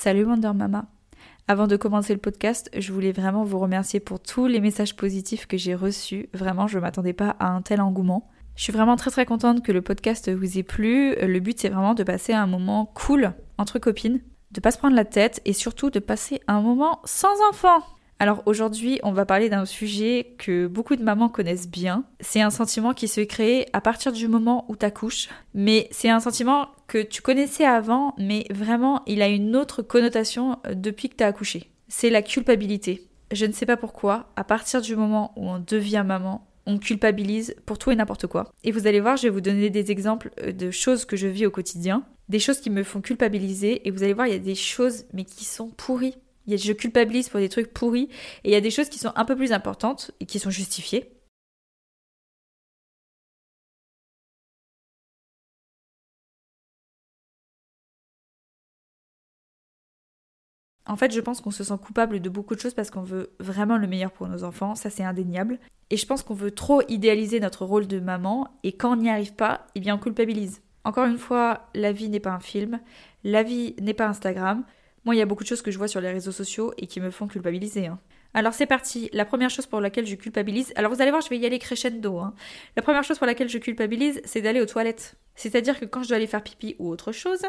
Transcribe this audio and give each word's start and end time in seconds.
Salut 0.00 0.26
Wonder 0.26 0.52
Mama. 0.54 0.84
Avant 1.48 1.66
de 1.66 1.74
commencer 1.74 2.14
le 2.14 2.20
podcast, 2.20 2.70
je 2.72 2.92
voulais 2.92 3.10
vraiment 3.10 3.42
vous 3.42 3.58
remercier 3.58 3.98
pour 3.98 4.20
tous 4.20 4.46
les 4.46 4.60
messages 4.60 4.94
positifs 4.94 5.46
que 5.46 5.56
j'ai 5.56 5.74
reçus. 5.74 6.28
Vraiment, 6.32 6.68
je 6.68 6.76
ne 6.76 6.82
m'attendais 6.82 7.12
pas 7.12 7.30
à 7.40 7.48
un 7.48 7.62
tel 7.62 7.80
engouement. 7.80 8.30
Je 8.54 8.62
suis 8.62 8.72
vraiment 8.72 8.94
très 8.94 9.10
très 9.10 9.26
contente 9.26 9.64
que 9.64 9.72
le 9.72 9.82
podcast 9.82 10.30
vous 10.32 10.56
ait 10.56 10.62
plu. 10.62 11.16
Le 11.16 11.40
but 11.40 11.58
c'est 11.58 11.68
vraiment 11.68 11.94
de 11.94 12.04
passer 12.04 12.32
un 12.32 12.46
moment 12.46 12.86
cool 12.94 13.32
entre 13.58 13.80
copines, 13.80 14.20
de 14.52 14.60
pas 14.60 14.70
se 14.70 14.78
prendre 14.78 14.94
la 14.94 15.04
tête 15.04 15.42
et 15.44 15.52
surtout 15.52 15.90
de 15.90 15.98
passer 15.98 16.40
un 16.46 16.60
moment 16.60 17.00
sans 17.04 17.34
enfants. 17.50 17.82
Alors 18.20 18.42
aujourd'hui, 18.46 18.98
on 19.04 19.12
va 19.12 19.24
parler 19.24 19.48
d'un 19.48 19.64
sujet 19.64 20.34
que 20.38 20.66
beaucoup 20.66 20.96
de 20.96 21.04
mamans 21.04 21.28
connaissent 21.28 21.68
bien. 21.68 22.04
C'est 22.18 22.40
un 22.40 22.50
sentiment 22.50 22.92
qui 22.92 23.06
se 23.06 23.20
crée 23.20 23.68
à 23.72 23.80
partir 23.80 24.10
du 24.10 24.26
moment 24.26 24.64
où 24.68 24.74
t'accouches. 24.74 25.28
Mais 25.54 25.88
c'est 25.92 26.10
un 26.10 26.18
sentiment 26.18 26.68
que 26.88 27.00
tu 27.00 27.22
connaissais 27.22 27.64
avant, 27.64 28.14
mais 28.18 28.44
vraiment, 28.50 29.02
il 29.06 29.22
a 29.22 29.28
une 29.28 29.54
autre 29.54 29.82
connotation 29.82 30.58
euh, 30.66 30.74
depuis 30.74 31.08
que 31.08 31.14
t'as 31.14 31.28
accouché. 31.28 31.70
C'est 31.86 32.10
la 32.10 32.22
culpabilité. 32.22 33.06
Je 33.30 33.46
ne 33.46 33.52
sais 33.52 33.66
pas 33.66 33.76
pourquoi, 33.76 34.30
à 34.34 34.42
partir 34.42 34.80
du 34.80 34.96
moment 34.96 35.32
où 35.36 35.48
on 35.48 35.58
devient 35.60 36.04
maman, 36.04 36.44
on 36.66 36.78
culpabilise 36.78 37.54
pour 37.66 37.78
tout 37.78 37.92
et 37.92 37.96
n'importe 37.96 38.26
quoi. 38.26 38.52
Et 38.64 38.72
vous 38.72 38.86
allez 38.86 39.00
voir, 39.00 39.16
je 39.16 39.24
vais 39.24 39.28
vous 39.28 39.40
donner 39.40 39.70
des 39.70 39.92
exemples 39.92 40.30
euh, 40.42 40.50
de 40.50 40.72
choses 40.72 41.04
que 41.04 41.16
je 41.16 41.28
vis 41.28 41.46
au 41.46 41.52
quotidien, 41.52 42.04
des 42.28 42.40
choses 42.40 42.60
qui 42.60 42.70
me 42.70 42.82
font 42.82 43.00
culpabiliser, 43.00 43.86
et 43.86 43.92
vous 43.92 44.02
allez 44.02 44.12
voir, 44.12 44.26
il 44.26 44.32
y 44.32 44.36
a 44.36 44.40
des 44.40 44.56
choses, 44.56 45.04
mais 45.12 45.24
qui 45.24 45.44
sont 45.44 45.68
pourries 45.68 46.16
je 46.56 46.72
culpabilise 46.72 47.28
pour 47.28 47.40
des 47.40 47.48
trucs 47.48 47.72
pourris. 47.74 48.08
Et 48.44 48.50
il 48.50 48.52
y 48.52 48.56
a 48.56 48.60
des 48.60 48.70
choses 48.70 48.88
qui 48.88 48.98
sont 48.98 49.12
un 49.16 49.24
peu 49.24 49.36
plus 49.36 49.52
importantes 49.52 50.10
et 50.20 50.26
qui 50.26 50.38
sont 50.38 50.50
justifiées. 50.50 51.12
En 60.88 60.96
fait, 60.96 61.12
je 61.12 61.20
pense 61.20 61.42
qu'on 61.42 61.50
se 61.50 61.62
sent 61.64 61.78
coupable 61.82 62.20
de 62.20 62.30
beaucoup 62.30 62.54
de 62.54 62.60
choses 62.60 62.72
parce 62.72 62.90
qu'on 62.90 63.02
veut 63.02 63.30
vraiment 63.38 63.76
le 63.76 63.86
meilleur 63.86 64.10
pour 64.10 64.26
nos 64.26 64.42
enfants, 64.42 64.74
ça 64.74 64.88
c'est 64.88 65.04
indéniable. 65.04 65.58
Et 65.90 65.98
je 65.98 66.06
pense 66.06 66.22
qu'on 66.22 66.34
veut 66.34 66.50
trop 66.50 66.80
idéaliser 66.88 67.40
notre 67.40 67.66
rôle 67.66 67.86
de 67.86 68.00
maman 68.00 68.48
et 68.62 68.72
quand 68.72 68.92
on 68.92 68.96
n'y 68.96 69.10
arrive 69.10 69.34
pas, 69.34 69.66
eh 69.74 69.80
bien 69.80 69.96
on 69.96 69.98
culpabilise. 69.98 70.62
Encore 70.84 71.04
une 71.04 71.18
fois, 71.18 71.68
la 71.74 71.92
vie 71.92 72.08
n'est 72.08 72.20
pas 72.20 72.32
un 72.32 72.40
film, 72.40 72.80
la 73.22 73.42
vie 73.42 73.74
n'est 73.80 73.92
pas 73.92 74.06
Instagram. 74.06 74.64
Moi, 75.08 75.14
il 75.14 75.20
y 75.20 75.22
a 75.22 75.24
beaucoup 75.24 75.42
de 75.42 75.48
choses 75.48 75.62
que 75.62 75.70
je 75.70 75.78
vois 75.78 75.88
sur 75.88 76.02
les 76.02 76.10
réseaux 76.10 76.32
sociaux 76.32 76.74
et 76.76 76.86
qui 76.86 77.00
me 77.00 77.10
font 77.10 77.26
culpabiliser. 77.28 77.86
Hein. 77.86 77.98
Alors 78.34 78.52
c'est 78.52 78.66
parti. 78.66 79.08
La 79.14 79.24
première 79.24 79.48
chose 79.48 79.64
pour 79.64 79.80
laquelle 79.80 80.04
je 80.04 80.16
culpabilise, 80.16 80.70
alors 80.76 80.92
vous 80.92 81.00
allez 81.00 81.10
voir, 81.10 81.22
je 81.22 81.30
vais 81.30 81.38
y 81.38 81.46
aller 81.46 81.58
crescendo. 81.58 82.18
Hein. 82.18 82.34
La 82.76 82.82
première 82.82 83.02
chose 83.04 83.16
pour 83.16 83.26
laquelle 83.26 83.48
je 83.48 83.56
culpabilise, 83.56 84.20
c'est 84.26 84.42
d'aller 84.42 84.60
aux 84.60 84.66
toilettes. 84.66 85.14
C'est-à-dire 85.34 85.80
que 85.80 85.86
quand 85.86 86.02
je 86.02 86.08
dois 86.08 86.18
aller 86.18 86.26
faire 86.26 86.42
pipi 86.42 86.76
ou 86.78 86.90
autre 86.90 87.12
chose, 87.12 87.40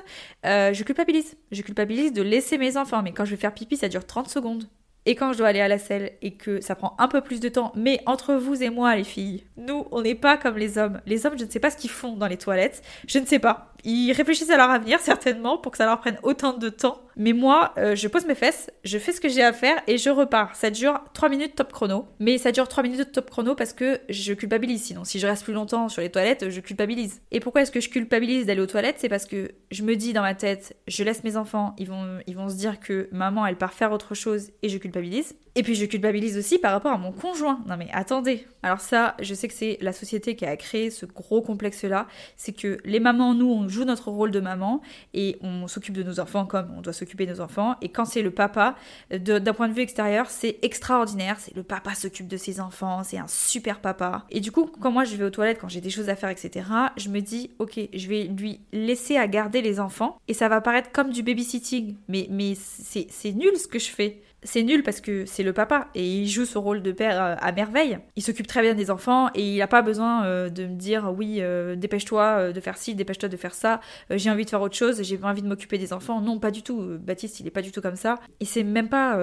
euh, 0.45 0.71
je 0.71 0.83
culpabilise. 0.85 1.35
Je 1.51 1.61
culpabilise 1.61 2.13
de 2.13 2.21
laisser 2.21 2.57
mes 2.57 2.77
enfants. 2.77 3.03
Mais 3.03 3.11
quand 3.11 3.25
je 3.25 3.31
vais 3.31 3.41
faire 3.41 3.53
pipi, 3.53 3.75
ça 3.75 3.89
dure 3.89 4.05
30 4.05 4.29
secondes. 4.29 4.69
Et 5.05 5.15
quand 5.15 5.33
je 5.33 5.39
dois 5.39 5.47
aller 5.47 5.59
à 5.59 5.67
la 5.67 5.79
selle 5.79 6.13
et 6.21 6.35
que 6.35 6.61
ça 6.61 6.75
prend 6.75 6.95
un 6.97 7.07
peu 7.07 7.19
plus 7.19 7.39
de 7.39 7.49
temps, 7.49 7.71
mais 7.75 7.99
entre 8.05 8.35
vous 8.35 8.63
et 8.63 8.69
moi, 8.69 8.95
les 8.95 9.03
filles, 9.03 9.43
nous, 9.57 9.85
on 9.91 10.01
n'est 10.01 10.15
pas 10.15 10.37
comme 10.37 10.57
les 10.57 10.77
hommes. 10.77 11.01
Les 11.05 11.25
hommes, 11.25 11.37
je 11.37 11.45
ne 11.45 11.49
sais 11.49 11.59
pas 11.59 11.71
ce 11.71 11.77
qu'ils 11.77 11.89
font 11.89 12.15
dans 12.15 12.27
les 12.27 12.37
toilettes. 12.37 12.83
Je 13.07 13.19
ne 13.19 13.25
sais 13.25 13.39
pas. 13.39 13.73
Ils 13.83 14.11
réfléchissent 14.11 14.49
à 14.49 14.57
leur 14.57 14.69
avenir, 14.69 14.99
certainement, 15.01 15.57
pour 15.57 15.71
que 15.71 15.77
ça 15.77 15.85
leur 15.85 15.99
prenne 15.99 16.17
autant 16.23 16.53
de 16.53 16.69
temps. 16.69 17.01
Mais 17.15 17.33
moi, 17.33 17.73
euh, 17.77 17.95
je 17.95 18.07
pose 18.07 18.25
mes 18.25 18.35
fesses, 18.35 18.69
je 18.83 18.97
fais 18.97 19.11
ce 19.11 19.19
que 19.19 19.27
j'ai 19.27 19.43
à 19.43 19.51
faire 19.51 19.75
et 19.87 19.97
je 19.97 20.09
repars. 20.09 20.55
Ça 20.55 20.69
dure 20.69 21.01
3 21.13 21.29
minutes 21.29 21.55
top 21.55 21.73
chrono. 21.73 22.07
Mais 22.19 22.37
ça 22.37 22.51
dure 22.51 22.67
3 22.67 22.83
minutes 22.83 23.11
top 23.11 23.29
chrono 23.29 23.55
parce 23.55 23.73
que 23.73 23.99
je 24.09 24.33
culpabilise. 24.33 24.83
Sinon, 24.83 25.03
si 25.03 25.19
je 25.19 25.27
reste 25.27 25.43
plus 25.43 25.53
longtemps 25.53 25.89
sur 25.89 26.01
les 26.01 26.09
toilettes, 26.09 26.49
je 26.49 26.59
culpabilise. 26.61 27.21
Et 27.31 27.39
pourquoi 27.41 27.61
est-ce 27.61 27.71
que 27.71 27.81
je 27.81 27.89
culpabilise 27.89 28.45
d'aller 28.45 28.61
aux 28.61 28.67
toilettes? 28.67 28.95
C'est 28.99 29.09
parce 29.09 29.25
que 29.25 29.51
je 29.71 29.83
me 29.83 29.95
dis 29.95 30.13
dans 30.13 30.21
ma 30.21 30.33
tête, 30.33 30.77
je 30.87 31.03
laisse 31.03 31.23
mes 31.23 31.35
enfants, 31.35 31.75
ils 31.77 31.87
vont, 31.87 32.19
ils 32.25 32.35
vont 32.35 32.47
se 32.47 32.55
dire 32.55 32.79
que 32.79 33.09
maman, 33.11 33.45
elle 33.45 33.57
part 33.57 33.73
faire 33.73 33.91
autre 33.91 34.15
chose 34.15 34.51
et 34.63 34.69
je 34.69 34.77
culpabilise. 34.77 35.35
Et 35.59 35.61
puis 35.61 35.75
je 35.75 35.85
culpabilise 35.85 36.37
aussi 36.37 36.57
par 36.57 36.71
rapport 36.71 36.93
à 36.93 36.97
mon 36.97 37.11
conjoint. 37.11 37.59
Non 37.67 37.75
mais 37.75 37.89
attendez. 37.91 38.47
Alors 38.63 38.79
ça, 38.79 39.17
je 39.19 39.33
sais 39.33 39.49
que 39.49 39.53
c'est 39.53 39.77
la 39.81 39.91
société 39.91 40.37
qui 40.37 40.45
a 40.45 40.55
créé 40.55 40.89
ce 40.89 41.05
gros 41.05 41.41
complexe-là. 41.41 42.07
C'est 42.37 42.53
que 42.53 42.77
les 42.85 43.01
mamans, 43.01 43.33
nous, 43.33 43.51
on 43.51 43.67
joue 43.67 43.83
notre 43.83 44.09
rôle 44.09 44.31
de 44.31 44.39
maman 44.39 44.81
et 45.13 45.35
on 45.41 45.67
s'occupe 45.67 45.95
de 45.95 46.03
nos 46.03 46.21
enfants 46.21 46.45
comme 46.45 46.73
on 46.77 46.79
doit 46.79 46.93
s'occuper 46.93 47.25
nos 47.25 47.41
enfants. 47.41 47.75
Et 47.81 47.89
quand 47.89 48.05
c'est 48.05 48.21
le 48.21 48.31
papa, 48.31 48.75
d'un 49.11 49.53
point 49.53 49.67
de 49.67 49.73
vue 49.73 49.81
extérieur, 49.81 50.29
c'est 50.29 50.59
extraordinaire. 50.61 51.35
C'est 51.41 51.53
le 51.53 51.63
papa 51.63 51.93
s'occupe 51.93 52.29
de 52.29 52.37
ses 52.37 52.61
enfants, 52.61 53.03
c'est 53.03 53.17
un 53.17 53.27
super 53.27 53.81
papa. 53.81 54.23
Et 54.29 54.39
du 54.39 54.53
coup, 54.53 54.71
quand 54.79 54.91
moi 54.91 55.03
je 55.03 55.17
vais 55.17 55.25
aux 55.25 55.29
toilettes, 55.29 55.59
quand 55.59 55.67
j'ai 55.67 55.81
des 55.81 55.89
choses 55.89 56.07
à 56.07 56.15
faire, 56.15 56.29
etc., 56.29 56.69
je 56.95 57.09
me 57.09 57.19
dis, 57.19 57.51
ok, 57.59 57.77
je 57.93 58.07
vais 58.07 58.23
lui 58.23 58.61
laisser 58.71 59.17
à 59.17 59.27
garder 59.27 59.61
les 59.61 59.81
enfants. 59.81 60.19
Et 60.29 60.33
ça 60.33 60.47
va 60.47 60.61
paraître 60.61 60.93
comme 60.93 61.09
du 61.09 61.21
babysitting. 61.21 61.95
Mais, 62.07 62.27
mais 62.29 62.53
c'est 62.55 63.33
nul 63.33 63.57
ce 63.57 63.67
que 63.67 63.77
je 63.77 63.89
fais 63.89 64.21
c'est 64.43 64.63
nul 64.63 64.83
parce 64.83 65.01
que 65.01 65.25
c'est 65.25 65.43
le 65.43 65.53
papa 65.53 65.87
et 65.95 66.05
il 66.05 66.27
joue 66.27 66.45
ce 66.45 66.57
rôle 66.57 66.81
de 66.81 66.91
père 66.91 67.21
euh, 67.21 67.35
à 67.39 67.51
merveille. 67.51 67.99
Il 68.15 68.23
s'occupe 68.23 68.47
très 68.47 68.61
bien 68.61 68.73
des 68.73 68.89
enfants 68.89 69.29
et 69.35 69.43
il 69.43 69.57
n'a 69.57 69.67
pas 69.67 69.81
besoin 69.81 70.25
euh, 70.25 70.49
de 70.49 70.65
me 70.65 70.75
dire 70.75 71.13
oui, 71.15 71.37
euh, 71.39 71.75
dépêche-toi 71.75 72.53
de 72.53 72.59
faire 72.59 72.77
ci, 72.77 72.95
dépêche-toi 72.95 73.29
de 73.29 73.37
faire 73.37 73.53
ça, 73.53 73.81
j'ai 74.09 74.29
envie 74.29 74.45
de 74.45 74.49
faire 74.49 74.61
autre 74.61 74.75
chose, 74.75 75.01
j'ai 75.03 75.17
pas 75.17 75.29
envie 75.29 75.41
de 75.41 75.47
m'occuper 75.47 75.77
des 75.77 75.93
enfants. 75.93 76.21
Non, 76.21 76.39
pas 76.39 76.51
du 76.51 76.63
tout. 76.63 76.81
Baptiste, 76.99 77.39
il 77.39 77.47
est 77.47 77.51
pas 77.51 77.61
du 77.61 77.71
tout 77.71 77.81
comme 77.81 77.95
ça. 77.95 78.19
Et 78.39 78.45
c'est 78.45 78.63
même 78.63 78.89
pas 78.89 79.17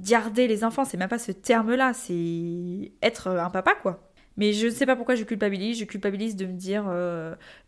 garder 0.00 0.46
les 0.46 0.64
enfants, 0.64 0.84
c'est 0.84 0.96
même 0.96 1.08
pas 1.08 1.18
ce 1.18 1.32
terme-là, 1.32 1.92
c'est 1.94 2.92
être 3.02 3.28
un 3.28 3.50
papa 3.50 3.74
quoi. 3.74 4.08
Mais 4.38 4.54
je 4.54 4.66
ne 4.66 4.70
sais 4.70 4.86
pas 4.86 4.96
pourquoi 4.96 5.14
je 5.14 5.24
culpabilise. 5.24 5.78
Je 5.78 5.84
culpabilise 5.84 6.36
de 6.36 6.46
me 6.46 6.52
dire, 6.52 6.84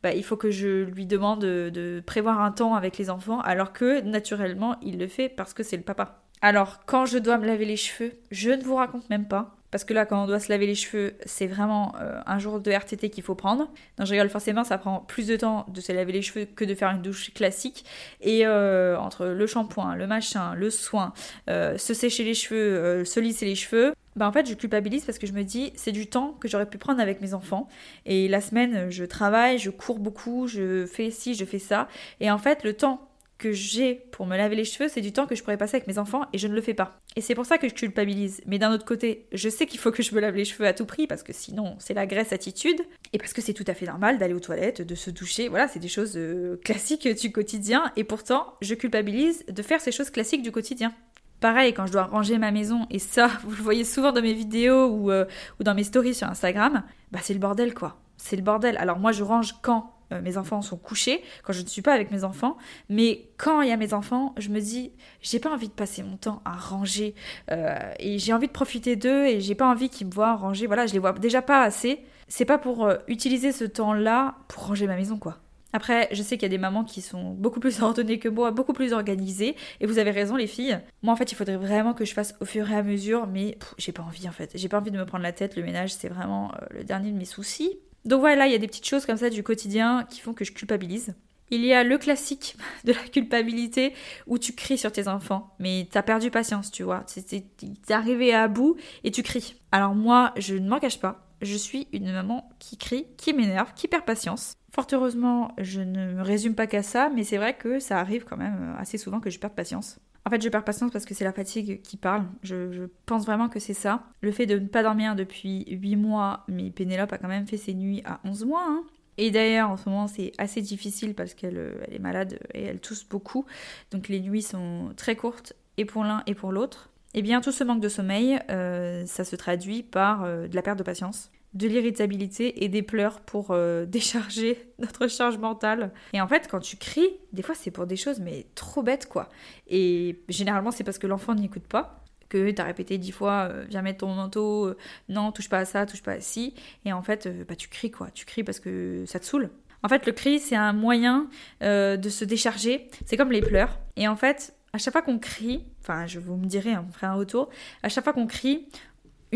bah, 0.02 0.14
il 0.14 0.24
faut 0.24 0.36
que 0.36 0.50
je 0.50 0.84
lui 0.84 1.06
demande 1.06 1.40
de 1.40 2.02
prévoir 2.04 2.40
un 2.40 2.52
temps 2.52 2.74
avec 2.74 2.98
les 2.98 3.10
enfants, 3.10 3.40
alors 3.40 3.72
que 3.72 4.00
naturellement, 4.00 4.76
il 4.82 4.98
le 4.98 5.08
fait 5.08 5.28
parce 5.28 5.54
que 5.54 5.62
c'est 5.62 5.76
le 5.76 5.82
papa. 5.82 6.23
Alors, 6.46 6.80
quand 6.84 7.06
je 7.06 7.16
dois 7.16 7.38
me 7.38 7.46
laver 7.46 7.64
les 7.64 7.78
cheveux, 7.78 8.12
je 8.30 8.50
ne 8.50 8.62
vous 8.62 8.74
raconte 8.74 9.08
même 9.08 9.26
pas. 9.26 9.56
Parce 9.70 9.82
que 9.82 9.94
là, 9.94 10.04
quand 10.04 10.22
on 10.22 10.26
doit 10.26 10.40
se 10.40 10.52
laver 10.52 10.66
les 10.66 10.74
cheveux, 10.74 11.14
c'est 11.24 11.46
vraiment 11.46 11.94
euh, 11.98 12.20
un 12.26 12.38
jour 12.38 12.60
de 12.60 12.70
RTT 12.70 13.08
qu'il 13.08 13.22
faut 13.24 13.34
prendre. 13.34 13.70
Non, 13.98 14.04
je 14.04 14.10
rigole, 14.10 14.28
forcément, 14.28 14.62
ça 14.62 14.76
prend 14.76 15.00
plus 15.00 15.26
de 15.26 15.36
temps 15.36 15.64
de 15.68 15.80
se 15.80 15.90
laver 15.90 16.12
les 16.12 16.20
cheveux 16.20 16.44
que 16.44 16.66
de 16.66 16.74
faire 16.74 16.90
une 16.90 17.00
douche 17.00 17.32
classique. 17.32 17.86
Et 18.20 18.44
euh, 18.44 18.98
entre 18.98 19.24
le 19.24 19.46
shampoing, 19.46 19.96
le 19.96 20.06
machin, 20.06 20.54
le 20.54 20.68
soin, 20.68 21.14
euh, 21.48 21.78
se 21.78 21.94
sécher 21.94 22.24
les 22.24 22.34
cheveux, 22.34 23.06
se 23.06 23.20
lisser 23.20 23.46
les 23.46 23.54
cheveux, 23.54 23.94
bah 24.14 24.28
en 24.28 24.32
fait, 24.32 24.46
je 24.46 24.52
culpabilise 24.52 25.06
parce 25.06 25.18
que 25.18 25.26
je 25.26 25.32
me 25.32 25.44
dis, 25.44 25.72
c'est 25.76 25.92
du 25.92 26.08
temps 26.08 26.36
que 26.40 26.46
j'aurais 26.46 26.68
pu 26.68 26.76
prendre 26.76 27.00
avec 27.00 27.22
mes 27.22 27.32
enfants. 27.32 27.68
Et 28.04 28.28
la 28.28 28.42
semaine, 28.42 28.90
je 28.90 29.06
travaille, 29.06 29.56
je 29.56 29.70
cours 29.70 29.98
beaucoup, 29.98 30.46
je 30.46 30.84
fais 30.84 31.10
ci, 31.10 31.32
je 31.32 31.46
fais 31.46 31.58
ça. 31.58 31.88
Et 32.20 32.30
en 32.30 32.38
fait, 32.38 32.64
le 32.64 32.74
temps 32.74 33.08
que 33.38 33.52
j'ai 33.52 33.94
pour 34.12 34.26
me 34.26 34.36
laver 34.36 34.56
les 34.56 34.64
cheveux, 34.64 34.88
c'est 34.88 35.00
du 35.00 35.12
temps 35.12 35.26
que 35.26 35.34
je 35.34 35.42
pourrais 35.42 35.56
passer 35.56 35.76
avec 35.76 35.86
mes 35.86 35.98
enfants 35.98 36.22
et 36.32 36.38
je 36.38 36.48
ne 36.48 36.54
le 36.54 36.60
fais 36.60 36.74
pas. 36.74 37.00
Et 37.16 37.20
c'est 37.20 37.34
pour 37.34 37.46
ça 37.46 37.58
que 37.58 37.68
je 37.68 37.74
culpabilise. 37.74 38.40
Mais 38.46 38.58
d'un 38.58 38.72
autre 38.72 38.84
côté, 38.84 39.26
je 39.32 39.48
sais 39.48 39.66
qu'il 39.66 39.80
faut 39.80 39.90
que 39.90 40.02
je 40.02 40.14
me 40.14 40.20
lave 40.20 40.36
les 40.36 40.44
cheveux 40.44 40.66
à 40.66 40.72
tout 40.72 40.86
prix 40.86 41.06
parce 41.06 41.22
que 41.22 41.32
sinon 41.32 41.76
c'est 41.78 41.94
la 41.94 42.06
graisse 42.06 42.32
attitude 42.32 42.80
et 43.12 43.18
parce 43.18 43.32
que 43.32 43.42
c'est 43.42 43.52
tout 43.52 43.64
à 43.66 43.74
fait 43.74 43.86
normal 43.86 44.18
d'aller 44.18 44.34
aux 44.34 44.40
toilettes, 44.40 44.82
de 44.82 44.94
se 44.94 45.10
doucher. 45.10 45.48
Voilà, 45.48 45.68
c'est 45.68 45.80
des 45.80 45.88
choses 45.88 46.16
euh, 46.16 46.60
classiques 46.64 47.08
du 47.08 47.32
quotidien 47.32 47.92
et 47.96 48.04
pourtant 48.04 48.54
je 48.60 48.74
culpabilise 48.74 49.44
de 49.46 49.62
faire 49.62 49.80
ces 49.80 49.92
choses 49.92 50.10
classiques 50.10 50.42
du 50.42 50.52
quotidien. 50.52 50.94
Pareil, 51.40 51.74
quand 51.74 51.86
je 51.86 51.92
dois 51.92 52.04
ranger 52.04 52.38
ma 52.38 52.52
maison, 52.52 52.86
et 52.90 52.98
ça, 52.98 53.28
vous 53.44 53.50
le 53.50 53.62
voyez 53.62 53.84
souvent 53.84 54.12
dans 54.12 54.22
mes 54.22 54.32
vidéos 54.32 54.86
ou, 54.86 55.10
euh, 55.10 55.26
ou 55.60 55.64
dans 55.64 55.74
mes 55.74 55.84
stories 55.84 56.14
sur 56.14 56.28
Instagram, 56.28 56.84
bah 57.12 57.18
c'est 57.22 57.34
le 57.34 57.40
bordel 57.40 57.74
quoi. 57.74 57.98
C'est 58.16 58.36
le 58.36 58.42
bordel. 58.42 58.76
Alors 58.78 58.98
moi 58.98 59.12
je 59.12 59.22
range 59.22 59.56
quand 59.60 59.93
euh, 60.14 60.20
mes 60.20 60.36
enfants 60.36 60.62
sont 60.62 60.76
couchés, 60.76 61.22
quand 61.42 61.52
je 61.52 61.62
ne 61.62 61.66
suis 61.66 61.82
pas 61.82 61.92
avec 61.92 62.10
mes 62.10 62.24
enfants. 62.24 62.56
Mais 62.88 63.28
quand 63.36 63.62
il 63.62 63.68
y 63.68 63.72
a 63.72 63.76
mes 63.76 63.94
enfants, 63.94 64.34
je 64.38 64.48
me 64.48 64.60
dis, 64.60 64.92
j'ai 65.22 65.38
pas 65.38 65.52
envie 65.52 65.68
de 65.68 65.72
passer 65.72 66.02
mon 66.02 66.16
temps 66.16 66.42
à 66.44 66.52
ranger. 66.52 67.14
Euh, 67.50 67.78
et 67.98 68.18
j'ai 68.18 68.32
envie 68.32 68.46
de 68.46 68.52
profiter 68.52 68.96
d'eux 68.96 69.26
et 69.26 69.40
j'ai 69.40 69.54
pas 69.54 69.68
envie 69.68 69.88
qu'ils 69.88 70.06
me 70.06 70.12
voient 70.12 70.34
ranger. 70.36 70.66
Voilà, 70.66 70.86
je 70.86 70.92
les 70.92 70.98
vois 70.98 71.12
déjà 71.12 71.42
pas 71.42 71.62
assez. 71.62 72.00
C'est 72.28 72.44
pas 72.44 72.58
pour 72.58 72.84
euh, 72.84 72.96
utiliser 73.08 73.52
ce 73.52 73.64
temps-là 73.64 74.36
pour 74.48 74.66
ranger 74.66 74.86
ma 74.86 74.96
maison, 74.96 75.18
quoi. 75.18 75.38
Après, 75.74 76.08
je 76.12 76.22
sais 76.22 76.36
qu'il 76.36 76.44
y 76.44 76.46
a 76.46 76.56
des 76.56 76.58
mamans 76.58 76.84
qui 76.84 77.02
sont 77.02 77.32
beaucoup 77.32 77.58
plus 77.58 77.80
ordonnées 77.82 78.20
que 78.20 78.28
moi, 78.28 78.52
beaucoup 78.52 78.72
plus 78.72 78.92
organisées, 78.92 79.56
et 79.80 79.86
vous 79.86 79.98
avez 79.98 80.12
raison 80.12 80.36
les 80.36 80.46
filles. 80.46 80.78
Moi 81.02 81.12
en 81.12 81.16
fait, 81.16 81.32
il 81.32 81.34
faudrait 81.34 81.56
vraiment 81.56 81.94
que 81.94 82.04
je 82.04 82.14
fasse 82.14 82.36
au 82.40 82.44
fur 82.44 82.70
et 82.70 82.76
à 82.76 82.82
mesure, 82.84 83.26
mais 83.26 83.58
j'ai 83.76 83.90
pas 83.90 84.04
envie 84.04 84.28
en 84.28 84.32
fait. 84.32 84.52
J'ai 84.54 84.68
pas 84.68 84.78
envie 84.78 84.92
de 84.92 84.98
me 84.98 85.04
prendre 85.04 85.24
la 85.24 85.32
tête, 85.32 85.56
le 85.56 85.64
ménage 85.64 85.92
c'est 85.92 86.08
vraiment 86.08 86.52
le 86.70 86.84
dernier 86.84 87.10
de 87.10 87.18
mes 87.18 87.24
soucis. 87.24 87.76
Donc 88.04 88.20
voilà, 88.20 88.46
il 88.46 88.52
y 88.52 88.54
a 88.54 88.58
des 88.58 88.66
petites 88.66 88.86
choses 88.86 89.06
comme 89.06 89.16
ça 89.16 89.30
du 89.30 89.42
quotidien 89.42 90.06
qui 90.10 90.20
font 90.20 90.34
que 90.34 90.44
je 90.44 90.52
culpabilise. 90.52 91.14
Il 91.50 91.64
y 91.64 91.72
a 91.72 91.84
le 91.84 91.98
classique 91.98 92.56
de 92.84 92.92
la 92.92 92.98
culpabilité 92.98 93.94
où 94.26 94.38
tu 94.38 94.52
cries 94.52 94.78
sur 94.78 94.92
tes 94.92 95.08
enfants, 95.08 95.54
mais 95.58 95.88
t'as 95.90 96.02
perdu 96.02 96.30
patience, 96.30 96.70
tu 96.70 96.82
vois. 96.82 97.04
T'es 97.26 97.44
arrivé 97.92 98.34
à 98.34 98.48
bout 98.48 98.76
et 99.04 99.10
tu 99.10 99.22
cries. 99.22 99.56
Alors 99.72 99.94
moi, 99.94 100.32
je 100.36 100.54
ne 100.54 100.68
m'en 100.68 100.80
cache 100.80 101.00
pas. 101.00 101.20
Je 101.42 101.56
suis 101.56 101.88
une 101.92 102.10
maman 102.12 102.48
qui 102.58 102.78
crie, 102.78 103.06
qui 103.16 103.32
m'énerve, 103.34 103.72
qui 103.74 103.88
perd 103.88 104.04
patience. 104.04 104.54
Fort 104.74 104.86
heureusement, 104.92 105.52
je 105.58 105.80
ne 105.80 106.14
me 106.14 106.22
résume 106.22 106.54
pas 106.54 106.66
qu'à 106.66 106.82
ça, 106.82 107.10
mais 107.14 107.22
c'est 107.22 107.36
vrai 107.36 107.54
que 107.54 107.78
ça 107.78 108.00
arrive 108.00 108.24
quand 108.24 108.36
même 108.36 108.74
assez 108.78 108.98
souvent 108.98 109.20
que 109.20 109.30
je 109.30 109.38
perde 109.38 109.54
patience. 109.54 109.98
En 110.26 110.30
fait, 110.30 110.42
je 110.42 110.48
perds 110.48 110.64
patience 110.64 110.90
parce 110.90 111.04
que 111.04 111.12
c'est 111.14 111.24
la 111.24 111.32
fatigue 111.32 111.82
qui 111.82 111.96
parle. 111.96 112.24
Je, 112.42 112.86
pense 113.04 113.26
vraiment 113.26 113.48
que 113.48 113.60
c'est 113.60 113.74
ça. 113.74 114.04
Le 114.22 114.32
fait 114.32 114.46
de 114.46 114.58
ne 114.58 114.66
pas 114.66 114.82
dormir 114.82 115.14
depuis 115.16 115.66
8 115.68 115.96
mois, 115.96 116.44
mais 116.48 116.70
Pénélope 116.70 117.12
a 117.12 117.18
quand 117.18 117.28
même 117.28 117.46
fait 117.46 117.58
ses 117.58 117.74
nuits 117.74 118.02
à 118.06 118.20
11 118.24 118.44
mois. 118.46 118.64
Hein. 118.66 118.84
Et 119.18 119.30
d'ailleurs, 119.30 119.70
en 119.70 119.76
ce 119.76 119.88
moment, 119.88 120.06
c'est 120.06 120.32
assez 120.38 120.62
difficile 120.62 121.14
parce 121.14 121.34
qu'elle 121.34 121.76
elle 121.86 121.94
est 121.94 121.98
malade 121.98 122.38
et 122.54 122.62
elle 122.62 122.80
tousse 122.80 123.06
beaucoup. 123.06 123.44
Donc 123.90 124.08
les 124.08 124.20
nuits 124.20 124.42
sont 124.42 124.92
très 124.96 125.14
courtes 125.14 125.52
et 125.76 125.84
pour 125.84 126.04
l'un 126.04 126.22
et 126.26 126.34
pour 126.34 126.52
l'autre. 126.52 126.90
Et 127.12 127.22
bien, 127.22 127.40
tout 127.40 127.52
ce 127.52 127.62
manque 127.62 127.80
de 127.80 127.88
sommeil, 127.88 128.38
ça 128.48 129.24
se 129.24 129.36
traduit 129.36 129.82
par 129.82 130.24
de 130.26 130.54
la 130.54 130.62
perte 130.62 130.78
de 130.78 130.82
patience 130.82 131.30
de 131.54 131.68
l'irritabilité 131.68 132.64
et 132.64 132.68
des 132.68 132.82
pleurs 132.82 133.20
pour 133.20 133.48
euh, 133.50 133.86
décharger 133.86 134.58
notre 134.78 135.08
charge 135.08 135.38
mentale. 135.38 135.92
Et 136.12 136.20
en 136.20 136.28
fait, 136.28 136.48
quand 136.50 136.60
tu 136.60 136.76
cries, 136.76 137.16
des 137.32 137.42
fois 137.42 137.54
c'est 137.54 137.70
pour 137.70 137.86
des 137.86 137.96
choses 137.96 138.20
mais 138.20 138.46
trop 138.54 138.82
bêtes 138.82 139.08
quoi. 139.08 139.28
Et 139.68 140.20
généralement 140.28 140.70
c'est 140.70 140.84
parce 140.84 140.98
que 140.98 141.06
l'enfant 141.06 141.34
n'écoute 141.34 141.66
pas 141.66 142.00
que 142.28 142.50
t'as 142.50 142.64
répété 142.64 142.98
dix 142.98 143.12
fois 143.12 143.48
euh, 143.50 143.64
viens 143.68 143.82
mettre 143.82 143.98
ton 143.98 144.14
manteau, 144.14 144.66
euh, 144.66 144.76
non 145.08 145.30
touche 145.30 145.48
pas 145.48 145.58
à 145.58 145.64
ça, 145.64 145.86
touche 145.86 146.02
pas 146.02 146.12
à 146.12 146.20
ci, 146.20 146.54
et 146.84 146.92
en 146.92 147.02
fait 147.02 147.28
bah 147.46 147.54
tu 147.54 147.68
cries 147.68 147.90
quoi, 147.90 148.10
tu 148.12 148.24
cries 148.24 148.42
parce 148.42 148.60
que 148.60 149.04
ça 149.06 149.20
te 149.20 149.24
saoule. 149.24 149.50
En 149.82 149.88
fait 149.88 150.06
le 150.06 150.12
cri 150.12 150.40
c'est 150.40 150.56
un 150.56 150.72
moyen 150.72 151.28
de 151.60 152.08
se 152.08 152.24
décharger, 152.24 152.88
c'est 153.04 153.16
comme 153.16 153.30
les 153.30 153.42
pleurs. 153.42 153.78
Et 153.96 154.08
en 154.08 154.16
fait 154.16 154.54
à 154.74 154.78
chaque 154.78 154.92
fois 154.92 155.02
qu'on 155.02 155.20
crie, 155.20 155.64
enfin 155.82 156.06
je 156.06 156.18
vous 156.18 156.36
me 156.36 156.46
dirai, 156.46 156.72
hein, 156.72 156.84
on 156.88 156.92
ferait 156.92 157.06
un 157.06 157.14
retour, 157.14 157.48
à 157.84 157.88
chaque 157.88 158.02
fois 158.02 158.12
qu'on 158.12 158.26
crie, 158.26 158.66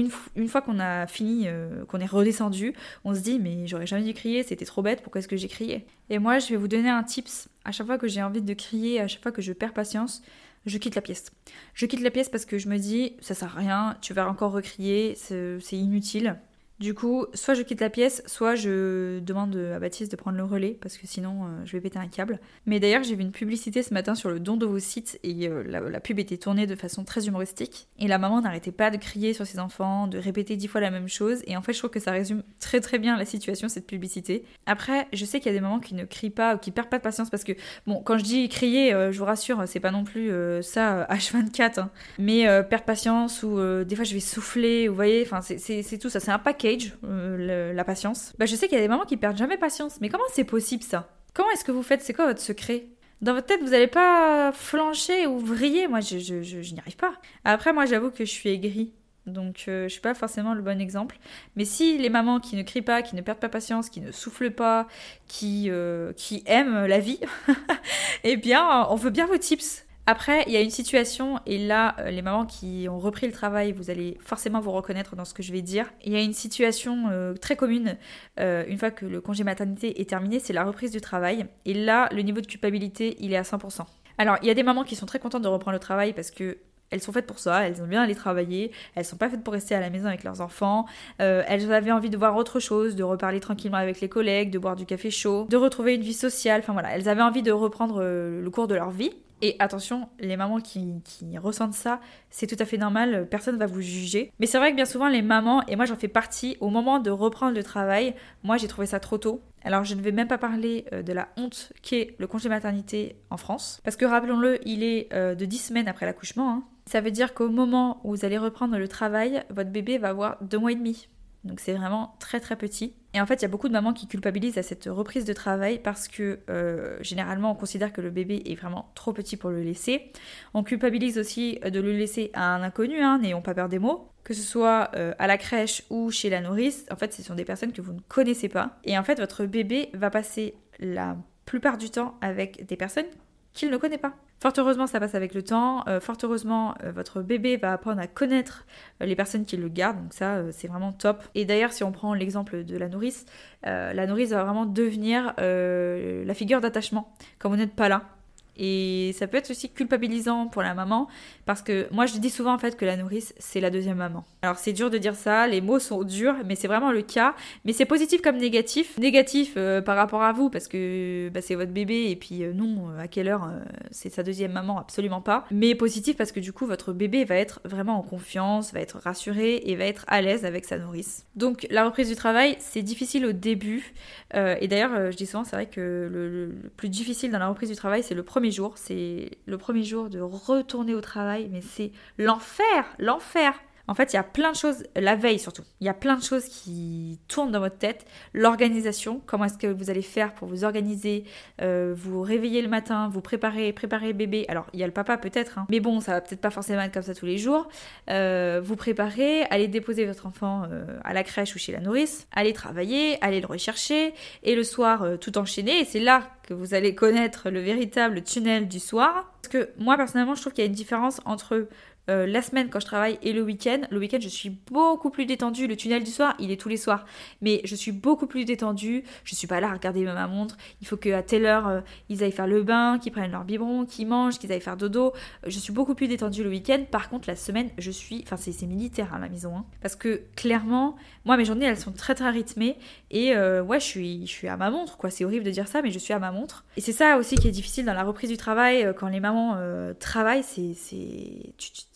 une, 0.01 0.49
fois 0.49 0.63
qu'on 0.63 0.79
a 0.79 1.07
fini, 1.07 1.45
euh, 1.47 1.85
qu'on 1.87 2.01
est 2.01 2.07
redescendu, 2.07 2.75
on 3.05 3.15
se 3.15 3.21
dit 3.21 3.39
mais 3.39 3.67
j'aurais 3.67 3.87
jamais 3.87 4.05
dû 4.05 4.15
crier, 4.15 4.43
c'était 4.43 4.65
trop 4.65 4.83
bête, 4.83 5.03
pourquoi 5.03 5.21
est-ce 5.21 5.29
que 5.29 5.37
j'ai 5.37 5.49
crié? 5.49 5.87
Et 6.11 6.19
moi 6.19 6.39
je 6.39 6.49
vais 6.49 6.57
vous 6.57 6.69
donner 6.69 6.91
un 6.91 7.03
tips. 7.03 7.49
À 7.65 7.73
chaque 7.73 7.87
fois 7.87 7.99
que 7.99 8.09
j'ai 8.09 8.23
envie 8.23 8.43
de 8.43 8.55
crier, 8.55 9.01
à 9.01 9.09
chaque 9.09 9.23
fois 9.23 9.33
que 9.33 9.43
je 9.43 9.53
perds 9.53 9.75
patience, 9.75 10.23
je 10.67 10.79
quitte 10.79 10.95
la 10.95 11.03
pièce. 11.03 11.31
Je 11.75 11.87
quitte 11.87 12.01
la 12.01 12.11
pièce 12.11 12.29
parce 12.29 12.45
que 12.45 12.59
je 12.59 12.69
me 12.69 12.79
dis 12.79 13.15
ça 13.21 13.35
sert 13.35 13.57
à 13.57 13.61
rien, 13.61 13.97
tu 14.01 14.15
vas 14.15 14.29
encore 14.29 14.53
recrier, 14.53 15.15
c'est 15.17 15.59
inutile. 15.73 16.39
Du 16.81 16.95
coup, 16.95 17.27
soit 17.35 17.55
je 17.55 17.63
quitte 17.63 17.81
la 17.81 17.91
pièce, 17.91 18.23
soit 18.27 18.55
je 18.55 19.19
demande 19.19 19.57
à 19.57 19.81
Baptiste 19.81 20.13
de 20.13 20.17
prendre 20.17 20.37
le 20.37 20.45
relais 20.45 20.79
parce 20.81 20.97
que 20.97 21.09
sinon 21.09 21.43
euh, 21.43 21.65
je 21.65 21.73
vais 21.73 21.81
péter 21.81 21.99
un 21.99 22.07
câble. 22.07 22.39
Mais 22.67 22.79
d'ailleurs, 22.79 23.03
j'ai 23.03 23.17
vu 23.17 23.23
une 23.23 23.33
publicité 23.33 23.83
ce 23.83 23.93
matin 23.93 24.15
sur 24.15 24.31
le 24.31 24.39
don 24.39 24.57
de 24.57 24.65
vos 24.65 24.79
sites 24.79 25.19
et 25.25 25.49
euh, 25.49 25.65
la, 25.67 25.99
pub 25.99 26.21
était 26.21 26.37
tournée 26.37 26.69
de 26.69 26.77
façon 26.77 27.03
très 27.03 27.27
humoristique. 27.27 27.89
Et 27.99 28.07
la 28.07 28.19
maman 28.19 28.41
n'arrêtait 28.43 28.71
pas 28.71 28.93
de 28.93 28.97
crier 28.97 29.35
sur 29.35 29.45
ses 29.45 29.59
enfants, 29.59 30.07
de 30.07 30.19
répéter 30.19 30.57
dix 30.57 30.69
fois 30.69 30.81
la 30.81 30.93
même 30.93 31.09
chose. 31.09 31.43
Et 31.49 31.57
en 31.57 31.63
fait, 31.63 31.73
je 31.73 31.79
trouve 31.79 31.91
que 31.91 31.99
ça 31.99 32.13
résume 32.13 32.45
très 32.61 32.81
très 32.81 33.01
bien 33.01 33.17
la 33.17 33.25
situation, 33.25 33.69
cette 33.69 33.87
publicité. 33.89 34.45
Après, 34.67 35.09
je 35.13 35.25
sais 35.25 35.41
qu'il 35.41 35.51
y 35.51 35.55
a 35.57 35.59
des 35.59 35.63
mamans 35.63 35.81
qui 35.81 35.97
ne 35.97 36.05
crient 36.05 36.31
pas 36.31 36.55
ou 36.55 36.59
qui 36.59 36.71
perdent 36.71 36.91
pas 36.91 36.99
de 36.99 37.03
patience 37.03 37.29
parce 37.29 37.43
que, 37.43 37.53
bon, 37.89 38.03
quand 38.05 38.19
je 38.19 38.25
dis 38.25 38.49
crier, 38.49 38.95
euh, 38.95 39.11
je 39.11 39.19
vous 39.19 39.25
rassure, 39.25 39.65
c'est 39.67 39.81
pas 39.81 39.91
non 39.91 40.05
plus 40.05 40.31
ça 40.63 41.09
H24. 41.11 41.81
Hein. 41.81 41.91
Mais 42.21 42.45
perdre 42.71 42.85
patience 42.85 43.43
ou 43.43 43.59
des 43.85 43.97
fois 43.97 44.05
je 44.05 44.15
vais 44.15 44.21
souffler, 44.21 44.87
vous 44.87 44.95
voyez, 44.95 45.23
enfin 45.23 45.41
c'est 45.43 45.99
tout 45.99 46.09
ça, 46.09 46.21
c'est 46.21 46.31
un 46.31 46.39
paquet 46.39 46.68
euh, 47.05 47.73
la 47.73 47.85
patience. 47.85 48.33
Bah, 48.39 48.47
je 48.47 48.55
sais 48.57 48.69
qu'il 48.69 48.77
y 48.77 48.81
a 48.81 48.83
des 48.83 48.89
mamans 48.89 49.05
qui 49.05 49.17
perdent 49.17 49.37
jamais 49.37 49.57
patience. 49.57 50.01
Mais 50.01 50.09
comment 50.09 50.25
c'est 50.33 50.45
possible 50.45 50.83
ça? 50.83 51.09
Comment 51.35 51.51
est-ce 51.51 51.65
que 51.65 51.73
vous 51.73 51.83
faites? 51.83 52.03
C'est 52.03 52.13
quoi 52.13 52.27
votre 52.27 52.41
secret? 52.41 52.87
Dans 53.21 53.35
votre 53.35 53.47
tête, 53.47 53.61
vous 53.61 53.71
n'allez 53.71 53.89
pas 53.89 54.53
flancher 54.53 55.27
ou 55.27 55.39
vriller. 55.39 55.89
Moi, 55.89 56.01
je, 56.01 56.73
n'y 56.73 56.81
arrive 56.81 56.97
pas. 56.97 57.13
Après, 57.45 57.73
moi, 57.73 57.87
j'avoue 57.87 58.11
que 58.11 58.25
je 58.25 58.31
suis 58.31 58.49
aigrie. 58.49 58.93
Donc, 59.27 59.65
euh, 59.69 59.85
je 59.85 59.93
suis 59.93 60.01
pas 60.01 60.15
forcément 60.15 60.55
le 60.55 60.63
bon 60.63 60.81
exemple. 60.81 61.19
Mais 61.57 61.65
si 61.65 61.99
les 61.99 62.09
mamans 62.09 62.41
qui 62.41 62.57
ne 62.57 62.63
crient 62.63 62.83
pas, 62.83 63.03
qui 63.03 63.15
ne 63.15 63.21
perdent 63.21 63.41
pas 63.41 63.49
patience, 63.49 63.91
qui 63.91 64.01
ne 64.01 64.13
soufflent 64.13 64.53
pas, 64.53 64.87
qui, 65.27 65.67
euh, 65.69 66.13
qui 66.15 66.43
aiment 66.47 66.87
la 66.87 66.99
vie, 66.99 67.21
eh 68.25 68.37
bien, 68.37 68.87
on 68.89 68.95
veut 68.95 69.11
bien 69.11 69.27
vos 69.27 69.37
tips. 69.37 69.85
Après, 70.11 70.43
il 70.47 70.55
y 70.55 70.57
a 70.57 70.63
une 70.63 70.71
situation, 70.71 71.39
et 71.45 71.59
là, 71.59 71.95
euh, 71.99 72.11
les 72.11 72.23
mamans 72.23 72.47
qui 72.47 72.87
ont 72.89 72.99
repris 72.99 73.27
le 73.27 73.33
travail, 73.35 73.73
vous 73.73 73.91
allez 73.91 74.17
forcément 74.25 74.59
vous 74.59 74.71
reconnaître 74.71 75.17
dans 75.17 75.27
ce 75.27 75.35
que 75.35 75.43
je 75.43 75.53
vais 75.53 75.61
dire. 75.61 75.85
Il 76.03 76.15
y 76.15 76.17
a 76.17 76.23
une 76.23 76.33
situation 76.33 77.11
euh, 77.11 77.35
très 77.35 77.57
commune, 77.57 77.99
euh, 78.41 78.65
une 78.69 78.79
fois 78.79 78.91
que 78.91 79.05
le 79.05 79.21
congé 79.21 79.45
maternité 79.45 80.01
est 80.01 80.09
terminé, 80.09 80.39
c'est 80.39 80.55
la 80.55 80.65
reprise 80.65 80.93
du 80.93 81.03
travail. 81.03 81.45
Et 81.67 81.75
là, 81.75 82.09
le 82.11 82.23
niveau 82.23 82.41
de 82.41 82.47
culpabilité, 82.47 83.19
il 83.21 83.35
est 83.35 83.37
à 83.37 83.43
100%. 83.43 83.83
Alors, 84.17 84.39
il 84.41 84.49
y 84.49 84.51
a 84.51 84.55
des 84.55 84.63
mamans 84.63 84.83
qui 84.83 84.97
sont 84.97 85.05
très 85.05 85.19
contentes 85.19 85.43
de 85.43 85.49
reprendre 85.49 85.75
le 85.75 85.79
travail 85.79 86.15
parce 86.15 86.31
que 86.31 86.57
elles 86.91 87.03
sont 87.03 87.13
faites 87.13 87.27
pour 87.27 87.39
ça, 87.39 87.69
elles 87.69 87.79
aiment 87.81 87.89
bien 87.89 88.01
aller 88.01 88.15
travailler, 88.15 88.73
elles 88.95 89.05
sont 89.05 89.19
pas 89.19 89.29
faites 89.29 89.45
pour 89.45 89.53
rester 89.53 89.75
à 89.75 89.81
la 89.81 89.91
maison 89.91 90.07
avec 90.07 90.25
leurs 90.25 90.41
enfants, 90.41 90.87
elles 91.19 91.71
avaient 91.71 91.93
envie 91.93 92.09
de 92.09 92.17
voir 92.17 92.35
autre 92.35 92.61
chose, 92.61 92.97
de 92.97 93.03
reparler 93.03 93.41
tranquillement 93.41 93.77
avec 93.77 94.01
les 94.01 94.09
collègues, 94.09 94.51
de 94.51 94.59
boire 94.59 94.75
du 94.75 94.87
café 94.87 95.11
chaud, 95.11 95.47
de 95.51 95.57
retrouver 95.59 95.97
une 95.97 96.01
vie 96.01 96.15
sociale, 96.15 96.63
enfin 96.63 96.73
voilà, 96.73 96.97
elles 96.97 97.11
avaient 97.11 97.21
envie 97.21 97.43
de 97.43 97.53
reprendre 97.53 98.03
le 98.03 98.49
cours 98.51 98.69
de 98.69 98.75
leur 98.75 98.89
vie. 98.89 99.13
Et 99.43 99.57
attention, 99.59 100.09
les 100.19 100.37
mamans 100.37 100.61
qui, 100.61 101.01
ressentent 101.39 101.75
ça, 101.75 102.01
c'est 102.31 102.47
tout 102.47 102.57
à 102.59 102.65
fait 102.65 102.77
normal, 102.77 103.29
personne 103.31 103.55
ne 103.55 103.61
va 103.61 103.67
vous 103.67 103.81
juger. 103.81 104.33
Mais 104.41 104.47
c'est 104.47 104.59
vrai 104.59 104.71
que 104.71 104.77
bien 104.77 104.85
souvent, 104.85 105.09
les 105.09 105.23
mamans, 105.23 105.65
et 105.67 105.77
moi 105.77 105.85
j'en 105.85 105.97
fais 105.97 106.09
partie, 106.09 106.57
au 106.61 106.71
moment 106.71 106.99
de 106.99 107.11
reprendre 107.11 107.55
le 107.55 107.63
travail, 107.63 108.15
moi 108.43 108.57
j'ai 108.57 108.69
trouvé 108.69 108.87
ça 108.87 109.01
trop 109.01 109.19
tôt. 109.19 109.41
Alors 109.63 109.85
je 109.85 109.95
ne 109.95 110.01
vais 110.01 110.13
même 110.13 110.29
pas 110.29 110.39
parler 110.39 110.87
euh, 110.93 111.03
de 111.03 111.13
la 111.13 111.29
honte 111.37 111.73
qu'est 111.83 112.15
le 112.19 112.27
congé 112.27 112.49
maternité 112.49 113.17
en 113.31 113.37
France. 113.37 113.81
Parce 113.85 113.97
que 113.97 114.05
rappelons-le, 114.05 114.59
il 114.67 114.83
est 114.83 115.09
euh, 115.13 115.35
de 115.35 115.45
10 115.45 115.59
semaines 115.59 115.89
après 115.89 116.07
l'accouchement. 116.07 116.51
Hein. 116.51 116.65
Ça 116.87 117.01
veut 117.01 117.11
dire 117.11 117.35
qu'au 117.35 117.51
moment 117.51 118.01
où 118.05 118.15
vous 118.15 118.25
allez 118.25 118.39
reprendre 118.39 118.79
le 118.79 118.89
travail, 118.89 119.45
votre 119.51 119.71
bébé 119.71 119.99
va 119.99 120.09
avoir 120.09 120.39
deux 120.43 120.59
mois 120.59 120.73
et 120.73 120.77
demi. 120.77 121.09
Donc 121.45 121.61
c'est 121.61 121.73
vraiment 121.73 122.17
très 122.19 122.41
très 122.41 122.57
petit. 122.57 122.95
Et 123.15 123.21
en 123.21 123.27
fait, 123.27 123.37
il 123.37 123.43
y 123.43 123.45
a 123.45 123.49
beaucoup 123.49 123.69
de 123.69 123.73
mamans 123.73 123.93
qui 123.93 124.07
culpabilisent 124.07 124.59
à 124.59 124.63
cette 124.63 124.85
reprise 124.85 125.25
de 125.25 125.33
travail 125.33 125.79
parce 125.79 126.09
que 126.09 126.41
euh, 126.51 126.99
généralement 127.01 127.53
on 127.53 127.55
considère 127.55 127.93
que 127.93 128.01
le 128.01 128.11
bébé 128.11 128.43
est 128.47 128.55
vraiment 128.55 128.91
trop 128.95 129.13
petit 129.13 129.37
pour 129.37 129.51
le 129.51 129.63
laisser. 129.63 130.13
On 130.55 130.63
culpabilise 130.63 131.19
aussi 131.19 131.59
de 131.65 131.81
le 131.81 131.93
laisser 131.93 132.31
à 132.35 132.55
un 132.55 132.63
inconnu, 132.63 133.01
hein, 133.01 133.19
n'ayons 133.19 133.43
pas 133.43 133.55
peur 133.55 133.69
des 133.69 133.79
mots. 133.79 134.09
Que 134.25 134.35
ce 134.35 134.43
soit 134.43 134.91
euh, 134.95 135.15
à 135.19 135.27
la 135.27 135.39
crèche 135.39 135.85
ou 135.89 136.11
chez 136.11 136.29
la 136.29 136.43
nourrice, 136.43 136.85
en 136.91 136.97
fait, 136.97 137.15
ce 137.15 137.23
sont 137.23 137.35
des 137.35 137.47
personnes 137.47 137.73
que 137.73 137.81
vous 137.81 137.95
ne 137.95 138.01
connaissez 138.09 138.51
pas. 138.51 138.79
Et 138.85 138.99
en 138.99 139.03
fait, 139.03 139.19
votre 139.19 139.47
bébé 139.47 139.89
va 139.95 140.11
passer 140.11 140.55
la 140.79 141.17
plupart 141.47 141.79
du 141.79 141.89
temps 141.89 142.19
avec 142.21 142.67
des 142.67 142.77
personnes 142.77 143.07
qu'il 143.55 143.71
ne 143.71 143.77
connaît 143.79 143.97
pas. 143.97 144.15
Fort 144.41 144.53
heureusement, 144.57 144.87
ça 144.87 145.01
passe 145.01 145.15
avec 145.15 145.35
le 145.35 145.43
temps. 145.43 145.85
Euh, 145.89 146.01
fort 146.01 146.17
heureusement, 146.23 146.75
euh, 146.85 146.93
votre 146.93 147.23
bébé 147.23 147.57
va 147.57 147.73
apprendre 147.73 148.01
à 148.01 148.07
connaître 148.07 148.67
euh, 149.03 149.07
les 149.07 149.17
personnes 149.17 149.45
qui 149.45 149.57
le 149.57 149.69
gardent. 149.69 150.03
Donc 150.03 150.13
ça, 150.13 150.53
c'est 150.53 150.69
vraiment 150.69 150.93
top. 150.93 151.25
Et 151.35 151.45
d'ailleurs, 151.45 151.73
si 151.73 151.83
on 151.83 151.91
prend 151.91 152.15
l'exemple 152.15 152.65
de 152.65 152.77
la 152.77 152.89
nourrice, 152.89 153.27
la 153.65 154.07
nourrice 154.07 154.31
va 154.31 154.45
vraiment 154.45 154.67
devenir 154.67 155.35
la 155.39 156.35
figure 156.35 156.61
d'attachement 156.61 157.13
quand 157.39 157.49
vous 157.49 157.57
n'êtes 157.57 157.75
pas 157.75 157.89
là. 157.89 158.18
Et 158.59 159.15
ça 159.17 159.27
peut 159.27 159.37
être 159.37 159.51
aussi 159.51 159.71
culpabilisant 159.71 160.47
pour 160.47 160.63
la 160.63 160.75
maman 160.75 161.09
parce 161.47 161.63
que 161.63 161.87
moi 161.93 162.07
je 162.07 162.19
dis 162.19 162.31
souvent 162.31 162.55
en 162.55 162.59
fait 162.59 162.77
que 162.77 162.85
la 162.85 162.97
nourrice 162.97 163.35
c'est 163.39 163.61
la 163.61 163.71
deuxième 163.71 163.99
maman. 163.99 164.25
Alors 164.43 164.59
c'est 164.59 164.73
dur 164.73 164.91
de 164.91 164.99
dire 164.99 165.15
ça, 165.15 165.47
les 165.47 165.61
mots 165.61 165.79
sont 165.79 166.03
durs, 166.03 166.35
mais 166.45 166.55
c'est 166.55 166.69
vraiment 166.69 166.93
le 166.93 167.03
cas. 167.03 167.35
Mais 167.65 167.73
c'est 167.73 167.85
positif 167.85 168.23
comme 168.23 168.37
négatif. 168.37 168.99
Négatif 168.99 169.55
euh, 169.57 169.81
par 169.81 169.97
rapport 169.97 170.23
à 170.23 170.33
vous 170.33 170.51
parce 170.51 170.69
que 170.69 171.29
bah, 171.31 171.41
c'est 171.41 171.55
votre 171.55 171.73
bébé 171.73 172.11
et 172.11 172.17
puis 172.17 172.43
euh, 172.43 172.53
non, 172.53 172.91
euh, 172.91 173.01
à 173.01 173.09
quelle 173.09 173.29
heure 173.29 173.51
c'est 173.91 174.11
sa 174.11 174.23
deuxième 174.23 174.53
maman, 174.53 174.79
absolument 174.79 175.21
pas. 175.21 175.47
Mais 175.51 175.75
positif 175.75 176.17
parce 176.17 176.33
que 176.33 176.41
du 176.41 176.53
coup 176.53 176.67
votre 176.67 176.93
bébé 176.93 177.25
va 177.25 177.37
être 177.37 177.61
vraiment 177.65 177.99
en 177.99 178.03
confiance, 178.03 178.73
va 178.73 178.81
être 178.81 178.99
rassuré 178.99 179.63
et 179.67 179.77
va 179.77 179.85
être 179.85 180.05
à 180.09 180.21
l'aise 180.21 180.45
avec 180.45 180.65
sa 180.65 180.79
nourrice. 180.79 181.25
Donc 181.37 181.67
la 181.71 181.85
reprise 181.85 182.09
du 182.09 182.17
travail 182.17 182.57
c'est 182.59 182.83
difficile 182.83 183.27
au 183.27 183.33
début. 183.33 183.93
et 184.35 184.69
d'ailleurs 184.69 185.11
je 185.11 185.17
dis 185.17 185.27
souvent 185.27 185.45
c'est 185.45 185.57
vrai 185.57 185.67
que 185.67 186.09
le 186.11 186.55
plus 186.77 186.89
difficile 186.89 187.31
dans 187.31 187.39
la 187.39 187.49
reprise 187.49 187.71
du 187.71 187.77
travail 187.77 188.03
c'est 188.03 188.15
le 188.15 188.23
premier 188.23 188.48
jour, 188.51 188.73
c'est 188.77 189.31
le 189.47 189.59
premier 189.59 189.85
jour 189.85 190.09
de 190.09 190.21
retourner 190.21 190.95
au 190.95 191.01
travail, 191.01 191.49
mais 191.51 191.61
c'est 191.61 191.93
l'enfer, 192.19 192.85
l'enfer. 192.99 193.55
En 193.89 193.95
fait, 193.95 194.13
il 194.13 194.17
y 194.17 194.19
a 194.19 194.23
plein 194.23 194.53
de 194.53 194.57
choses, 194.57 194.85
la 194.95 195.17
veille 195.17 195.39
surtout, 195.39 195.63
il 195.81 195.87
y 195.87 195.91
a 195.91 195.95
plein 195.95 196.17
de 196.17 196.23
choses 196.23 196.45
qui 196.45 197.19
tournent 197.27 197.51
dans 197.51 197.61
votre 197.61 197.79
tête. 197.79 198.05
L'organisation, 198.35 199.23
comment 199.25 199.47
est-ce 199.47 199.57
que 199.57 199.67
vous 199.67 199.89
allez 199.89 200.03
faire 200.03 200.35
pour 200.35 200.47
vous 200.47 200.65
organiser, 200.65 201.25
euh, 201.63 201.95
vous 201.97 202.21
réveiller 202.21 202.61
le 202.61 202.69
matin, 202.69 203.09
vous 203.09 203.23
préparer, 203.23 203.73
préparer 203.73 204.13
bébé. 204.13 204.45
Alors, 204.49 204.67
il 204.75 204.81
y 204.81 204.83
a 204.83 204.87
le 204.87 204.93
papa 204.93 205.17
peut-être, 205.17 205.59
hein. 205.59 205.67
mais 205.71 205.81
bon, 205.81 206.01
ça 206.01 206.13
va 206.13 206.21
peut-être 206.21 206.41
pas 206.41 206.51
forcément 206.51 206.83
être 206.83 206.93
comme 206.93 207.03
ça 207.03 207.15
tous 207.15 207.27
les 207.27 207.39
jours. 207.39 207.69
Euh, 208.11 208.61
vous 208.63 208.77
préparer, 208.77 209.45
aller 209.45 209.69
déposer 209.69 210.05
votre 210.05 210.27
enfant 210.27 210.65
euh, 210.71 210.85
à 211.03 211.15
la 211.15 211.25
crèche 211.25 211.55
ou 211.55 211.59
chez 211.59 211.73
la 211.73 211.81
nourrice, 211.81 212.27
aller 212.33 212.53
travailler, 212.53 213.17
aller 213.25 213.41
le 213.41 213.47
rechercher, 213.47 214.13
et 214.43 214.55
le 214.55 214.65
soir, 214.65 215.07
tout 215.19 215.39
enchaîner. 215.39 215.81
Et 215.81 215.85
c'est 215.87 216.01
là 216.01 216.29
que 216.47 216.53
vous 216.53 216.75
allez 216.75 216.95
connaître 216.95 217.49
le 217.49 217.61
véritable 217.61 218.23
tunnel 218.23 218.69
du 218.69 218.81
soir. 218.81 219.33
Parce 219.43 219.49
que 219.49 219.71
moi, 219.79 219.97
personnellement, 219.97 220.35
je 220.35 220.43
trouve 220.43 220.53
qu'il 220.53 220.65
y 220.65 220.67
a 220.67 220.69
une 220.69 220.75
différence 220.75 221.21
entre 221.25 221.69
euh, 222.09 222.27
la 222.27 222.41
semaine 222.41 222.71
quand 222.71 222.81
je 222.81 222.87
travaille 222.87 223.19
et 223.23 223.33
le 223.33 223.43
week-end. 223.43 223.81
Le 223.91 223.99
week-end, 223.99 224.19
je 224.21 224.29
suis 224.29 224.51
beaucoup 224.51 225.11
plus 225.11 225.27
détendue. 225.27 225.67
Le 225.67 225.77
tunnel 225.77 226.05
du 226.05 226.11
soir, 226.11 226.35
il 226.39 226.51
est 226.51 226.61
tous 226.61 226.69
les 226.69 226.77
soirs. 226.77 227.05
Mais 227.43 227.61
je 227.65 227.75
suis 227.75 227.93
beaucoup 227.93 228.27
plus 228.27 228.45
détendue. 228.45 229.05
Je 229.25 229.35
suis 229.35 229.47
pas 229.47 229.61
là 229.61 229.69
à 229.69 229.73
regarder 229.73 230.05
ma 230.05 230.27
montre. 230.27 230.57
Il 230.81 230.87
faut 230.87 230.97
qu'à 230.97 231.23
telle 231.23 231.45
heure, 231.45 231.69
euh, 231.69 231.81
ils 232.09 232.25
aillent 232.25 232.33
faire 232.33 232.47
le 232.47 232.63
bain, 232.63 232.99
qu'ils 232.99 233.13
prennent 233.13 233.31
leur 233.31 233.45
biberon, 233.45 233.85
qu'ils 233.85 234.07
mangent, 234.07 234.39
qu'ils 234.39 234.51
aillent 234.53 234.61
faire 234.61 234.77
dodo. 234.77 235.13
Euh, 235.45 235.51
je 235.51 235.59
suis 235.59 235.73
beaucoup 235.73 235.95
plus 235.95 236.09
détendue 236.09 236.43
le 236.43 236.51
week-end. 236.51 236.83
Par 236.91 237.11
contre, 237.11 237.29
la 237.29 237.37
semaine, 237.37 237.69
je 237.77 237.91
suis. 237.91 238.25
Enfin, 238.25 238.37
c'est 238.37 238.67
militaire 238.67 239.15
à 239.15 239.19
la 239.19 239.29
maison. 239.29 239.57
Hein. 239.57 239.65
Parce 239.83 239.97
que 239.97 240.23
clairement, 240.35 240.97
moi, 241.27 241.37
mes 241.37 241.45
journées, 241.45 241.67
elles 241.67 241.79
sont 241.79 241.93
très 241.93 242.15
très 242.15 242.31
rythmées. 242.31 242.79
Et 243.11 243.37
ouais, 243.37 243.81
je 243.81 243.85
suis, 243.85 244.27
je 244.27 244.33
suis 244.33 244.49
à 244.49 244.57
ma 244.57 244.71
montre, 244.71 244.97
quoi. 244.97 245.11
C'est 245.11 245.25
horrible 245.25 245.45
de 245.45 245.51
dire 245.51 245.69
ça, 245.69 245.83
mais 245.83 245.91
je 245.91 245.99
suis 245.99 246.15
à 246.15 246.19
ma 246.19 246.33
montre. 246.33 246.65
Et 246.77 246.81
c'est 246.81 246.93
ça 246.93 247.19
aussi 247.19 247.37
qui 247.37 247.49
est 247.49 247.53
difficile 247.53 247.85
dans 247.85 247.95
la 247.95 248.05
reprise 248.05 248.31
du 248.31 248.37
travail. 248.37 248.95
quand 248.99 249.09
les 249.09 249.21
mamans 249.21 249.57
travaillent, 249.99 250.43
c'est 250.43 250.75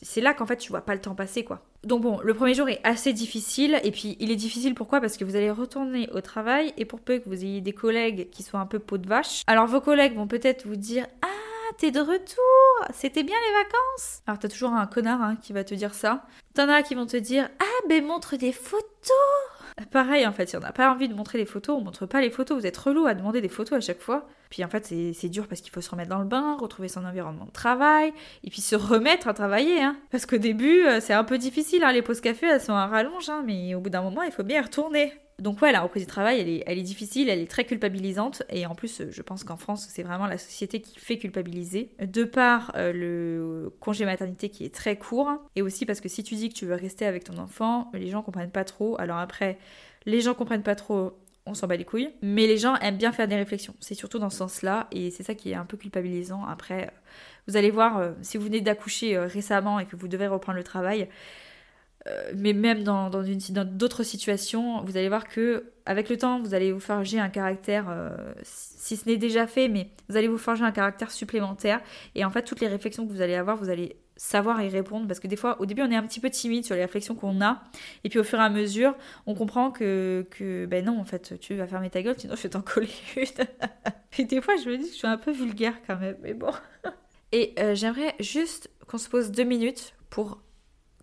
c'est 0.03 0.21
là 0.21 0.35
qu'en 0.35 0.47
fait 0.47 0.57
tu 0.57 0.71
vois 0.71 0.83
pas 0.83 0.95
le 0.95 1.01
temps 1.01 1.15
passer 1.15 1.45
quoi. 1.45 1.63
Donc 1.85 2.03
bon, 2.03 2.21
le 2.23 2.35
premier 2.35 2.55
jour 2.55 2.69
est 2.69 2.81
assez 2.85 3.13
difficile 3.13 3.81
et 3.83 3.91
puis 3.91 4.17
il 4.21 4.31
est 4.31 4.37
difficile 4.37 4.75
pourquoi? 4.75 5.01
Parce 5.01 5.17
que 5.17 5.25
vous 5.25 5.37
allez 5.37 5.51
retourner 5.51 6.09
au 6.13 6.21
travail 6.21 6.73
et 6.77 6.85
pour 6.85 7.01
peu 7.01 7.19
que 7.19 7.29
vous 7.29 7.45
ayez 7.45 7.61
des 7.61 7.73
collègues 7.73 8.31
qui 8.31 8.43
soient 8.43 8.61
un 8.61 8.67
peu 8.67 8.79
peau 8.79 8.99
de 8.99 9.09
vache, 9.09 9.43
alors 9.47 9.67
vos 9.67 9.81
collègues 9.81 10.15
vont 10.15 10.27
peut-être 10.29 10.67
vous 10.67 10.77
dire 10.77 11.07
"Ah, 11.23 11.29
t'es 11.79 11.91
de 11.91 12.01
retour 12.01 12.89
C'était 12.93 13.23
bien 13.23 13.37
les 13.49 13.55
vacances 13.65 14.23
Alors 14.27 14.39
t'as 14.39 14.49
toujours 14.49 14.73
un 14.73 14.87
connard 14.87 15.23
hein, 15.23 15.37
qui 15.41 15.53
va 15.53 15.65
te 15.65 15.75
dire 15.75 15.95
ça. 15.95 16.25
T'en 16.55 16.69
as 16.69 16.83
qui 16.83 16.95
vont 16.95 17.07
te 17.07 17.17
dire 17.17 17.49
Ah, 17.61 17.87
ben 17.89 18.05
montre 18.05 18.37
des 18.37 18.53
photos 18.53 18.83
Pareil 19.91 20.27
en 20.27 20.33
fait, 20.33 20.49
si 20.49 20.57
on 20.57 20.61
n'a 20.61 20.73
pas 20.73 20.91
envie 20.91 21.09
de 21.09 21.15
montrer 21.15 21.39
les 21.39 21.47
photos, 21.47 21.79
on 21.79 21.85
montre 21.85 22.07
pas 22.07 22.21
les 22.21 22.31
photos. 22.31 22.59
Vous 22.59 22.67
êtes 22.67 22.77
relou 22.77 23.07
à 23.07 23.15
demander 23.15 23.41
des 23.41 23.49
photos 23.49 23.79
à 23.79 23.81
chaque 23.81 24.01
fois. 24.01 24.27
Puis 24.51 24.63
en 24.65 24.69
fait, 24.69 24.85
c'est 24.87 25.29
dur 25.29 25.47
parce 25.49 25.63
qu'il 25.63 25.73
faut 25.73 25.81
se 25.81 25.89
remettre 25.89 26.11
dans 26.11 26.19
le 26.19 26.27
bain, 26.27 26.57
retrouver 26.61 26.89
son 26.89 27.07
environnement 27.07 27.47
de 27.47 27.53
travail, 27.53 28.13
et 28.45 28.51
puis 28.51 28.61
se 28.61 28.77
remettre 28.77 29.29
à 29.29 29.33
travailler. 29.35 29.83
Hein. 29.83 29.97
Parce 30.11 30.27
qu'au 30.27 30.37
début, 30.37 30.87
euh, 30.87 31.01
c'est 31.01 31.15
un 31.15 31.25
peu 31.25 31.39
difficile. 31.39 31.85
Hein. 31.85 31.93
Les 31.93 32.03
pauses 32.03 32.21
café, 32.21 32.47
elles 32.47 32.61
sont 32.61 32.75
à 32.75 32.87
rallonge, 32.87 33.31
hein, 33.31 33.43
mais 33.47 33.75
au 33.75 33.81
bout 33.81 33.89
d'un 33.89 34.03
moment, 34.03 34.23
il 34.23 34.31
faut 34.31 34.43
bien 34.43 34.59
y 34.59 34.63
retourner. 34.63 35.15
Donc 35.39 35.61
ouais, 35.63 35.73
la 35.73 35.81
reprise 35.81 36.05
du 36.05 36.07
travail, 36.07 36.63
elle 36.67 36.79
est, 36.79 36.83
difficile, 36.83 37.29
elle 37.29 37.41
est 37.41 37.51
très 37.51 37.65
culpabilisante, 37.65 38.43
et 38.49 38.67
en 38.67 38.75
plus, 38.75 39.03
je 39.11 39.23
pense 39.23 39.45
qu'en 39.45 39.57
France, 39.57 39.87
c'est 39.89 40.03
vraiment 40.03 40.27
la 40.27 40.39
société 40.39 40.81
qui 40.81 40.99
fait 40.99 41.19
culpabiliser, 41.19 41.95
de 42.01 42.25
par 42.25 42.73
euh, 42.77 42.93
le 42.93 43.73
congé 43.81 44.05
maternité 44.05 44.51
qui 44.51 44.65
est 44.65 44.75
très 44.75 44.97
court, 44.97 45.31
et 45.57 45.63
aussi 45.63 45.87
parce 45.87 46.01
que 46.01 46.09
si 46.09 46.23
tu 46.23 46.35
dis 46.37 46.49
que 46.49 46.55
tu 46.55 46.67
veux 46.67 46.75
rester 46.75 47.07
avec 47.07 47.25
ton 47.25 47.39
enfant, 47.39 47.91
les 47.95 48.09
gens 48.09 48.23
comprennent 48.23 48.51
pas 48.51 48.65
trop. 48.65 48.97
Alors 49.01 49.19
après, 49.19 49.59
les 50.07 50.21
gens 50.21 50.35
comprennent 50.35 50.63
pas 50.63 50.77
trop, 50.77 51.19
on 51.47 51.55
s'en 51.55 51.67
bat 51.67 51.77
les 51.77 51.85
couilles, 51.85 52.11
mais 52.23 52.47
les 52.47 52.59
gens 52.59 52.77
aiment 52.77 52.99
bien 52.99 53.13
faire 53.13 53.27
des 53.27 53.37
réflexions. 53.37 53.75
C'est 53.81 53.95
surtout 53.95 54.19
dans 54.19 54.31
ce 54.31 54.39
sens-là, 54.39 54.87
et 54.93 55.11
c'est 55.11 55.23
ça 55.23 55.35
qui 55.35 55.51
est 55.51 55.57
un 55.57 55.65
peu 55.65 55.77
culpabilisant. 55.77 56.45
Après, 56.45 56.93
vous 57.49 57.57
allez 57.57 57.71
voir, 57.71 57.99
euh, 57.99 58.13
si 58.23 58.37
vous 58.37 58.45
venez 58.45 58.61
d'accoucher 58.61 59.17
euh, 59.17 59.27
récemment 59.27 59.81
et 59.81 59.87
que 59.87 59.97
vous 59.97 60.09
devez 60.09 60.29
reprendre 60.29 60.59
le 60.59 60.65
travail, 60.65 61.09
euh, 62.09 62.33
mais 62.37 62.53
même 62.53 62.83
dans, 62.83 63.11
dans, 63.11 63.23
d'autres 63.65 64.03
situations, 64.03 64.83
vous 64.83 64.97
allez 64.97 65.09
voir 65.09 65.29
que 65.29 65.73
avec 65.87 66.09
le 66.09 66.17
temps, 66.17 66.41
vous 66.41 66.55
allez 66.55 66.73
vous 66.73 66.81
forger 66.81 67.19
un 67.19 67.29
caractère, 67.29 67.87
euh, 67.89 68.11
si 68.43 68.97
ce 68.97 69.09
n'est 69.09 69.17
déjà 69.17 69.47
fait, 69.47 69.69
mais 69.69 69.89
vous 70.09 70.17
allez 70.17 70.29
vous 70.29 70.39
forger 70.39 70.65
un 70.65 70.73
caractère 70.73 71.11
supplémentaire. 71.11 71.81
Et 72.15 72.25
en 72.25 72.31
fait, 72.31 72.43
toutes 72.43 72.61
les 72.61 72.69
réflexions 72.69 73.07
que 73.07 73.13
vous 73.13 73.21
allez 73.21 73.35
avoir, 73.35 73.57
vous 73.57 73.69
allez 73.69 73.97
savoir 74.17 74.63
y 74.63 74.69
répondre. 74.69 75.07
Parce 75.07 75.21
que 75.21 75.27
des 75.27 75.37
fois, 75.37 75.61
au 75.61 75.67
début, 75.67 75.83
on 75.83 75.91
est 75.91 75.97
un 75.97 76.03
petit 76.03 76.21
peu 76.21 76.31
timide 76.31 76.65
sur 76.65 76.75
les 76.75 76.83
réflexions 76.83 77.15
qu'on 77.15 77.41
a. 77.41 77.63
Et 78.05 78.09
puis 78.09 78.19
au 78.19 78.25
fur 78.25 78.39
et 78.39 78.43
à 78.43 78.51
mesure, 78.51 78.95
on 79.27 79.35
comprend 79.35 79.71
que, 79.71 80.27
que 80.31 80.67
ben 80.67 80.85
non, 80.85 80.99
en 80.99 81.05
fait, 81.05 81.39
tu 81.41 81.55
vas 81.55 81.67
fermer 81.67 81.91
ta 81.91 82.03
gueule, 82.03 82.17
sinon 82.19 82.35
je 82.37 82.43
vais 82.43 82.49
t'en 82.49 82.63
coller 82.63 82.89
une. 83.17 83.25
et 84.19 84.25
des 84.25 84.41
fois, 84.41 84.57
je 84.57 84.69
me 84.69 84.77
dis 84.77 84.85
que 84.85 84.91
je 84.91 84.99
suis 84.99 85.07
un 85.07 85.19
peu 85.19 85.33
vulgaire 85.33 85.75
quand 85.87 85.97
même, 85.97 86.17
mais 86.23 86.35
bon. 86.35 86.53
et 87.33 87.55
euh, 87.59 87.75
j'aimerais 87.75 88.15
juste 88.21 88.71
qu'on 88.87 88.99
se 88.99 89.09
pose 89.09 89.31
deux 89.31 89.45
minutes 89.45 89.95
pour 90.11 90.42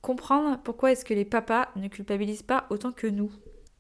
comprendre 0.10 0.58
pourquoi 0.64 0.92
est-ce 0.92 1.06
que 1.06 1.14
les 1.14 1.24
papas 1.24 1.68
ne 1.76 1.88
culpabilisent 1.88 2.42
pas 2.42 2.66
autant 2.72 2.92
que 2.92 3.06
nous. 3.06 3.32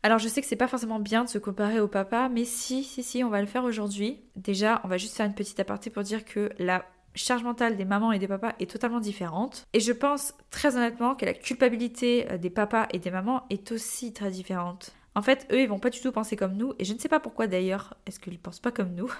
Alors 0.03 0.19
je 0.19 0.27
sais 0.27 0.41
que 0.41 0.47
c'est 0.47 0.55
pas 0.55 0.67
forcément 0.67 0.99
bien 0.99 1.23
de 1.23 1.29
se 1.29 1.39
comparer 1.39 1.79
aux 1.79 1.87
papas, 1.87 2.29
mais 2.29 2.45
si, 2.45 2.83
si, 2.83 3.01
si, 3.01 3.23
on 3.23 3.29
va 3.29 3.41
le 3.41 3.47
faire 3.47 3.63
aujourd'hui. 3.63 4.21
Déjà, 4.35 4.79
on 4.83 4.87
va 4.87 4.97
juste 4.97 5.17
faire 5.17 5.25
une 5.25 5.33
petite 5.33 5.59
aparté 5.59 5.89
pour 5.89 6.03
dire 6.03 6.23
que 6.25 6.51
la 6.59 6.85
charge 7.15 7.43
mentale 7.43 7.77
des 7.77 7.83
mamans 7.83 8.11
et 8.11 8.19
des 8.19 8.27
papas 8.27 8.53
est 8.59 8.69
totalement 8.69 8.99
différente. 8.99 9.65
Et 9.73 9.79
je 9.79 9.91
pense 9.91 10.35
très 10.51 10.75
honnêtement 10.75 11.15
que 11.15 11.25
la 11.25 11.33
culpabilité 11.33 12.27
euh, 12.29 12.37
des 12.37 12.51
papas 12.51 12.85
et 12.93 12.99
des 12.99 13.09
mamans 13.09 13.47
est 13.49 13.71
aussi 13.71 14.13
très 14.13 14.29
différente. 14.29 14.91
En 15.15 15.23
fait, 15.23 15.47
eux, 15.51 15.59
ils 15.59 15.67
vont 15.67 15.79
pas 15.79 15.89
du 15.89 15.99
tout 15.99 16.11
penser 16.11 16.35
comme 16.35 16.53
nous, 16.53 16.73
et 16.77 16.85
je 16.85 16.93
ne 16.93 16.99
sais 16.99 17.09
pas 17.09 17.19
pourquoi 17.19 17.47
d'ailleurs, 17.47 17.97
est-ce 18.05 18.19
qu'ils 18.19 18.37
pensent 18.37 18.59
pas 18.59 18.71
comme 18.71 18.93
nous? 18.93 19.11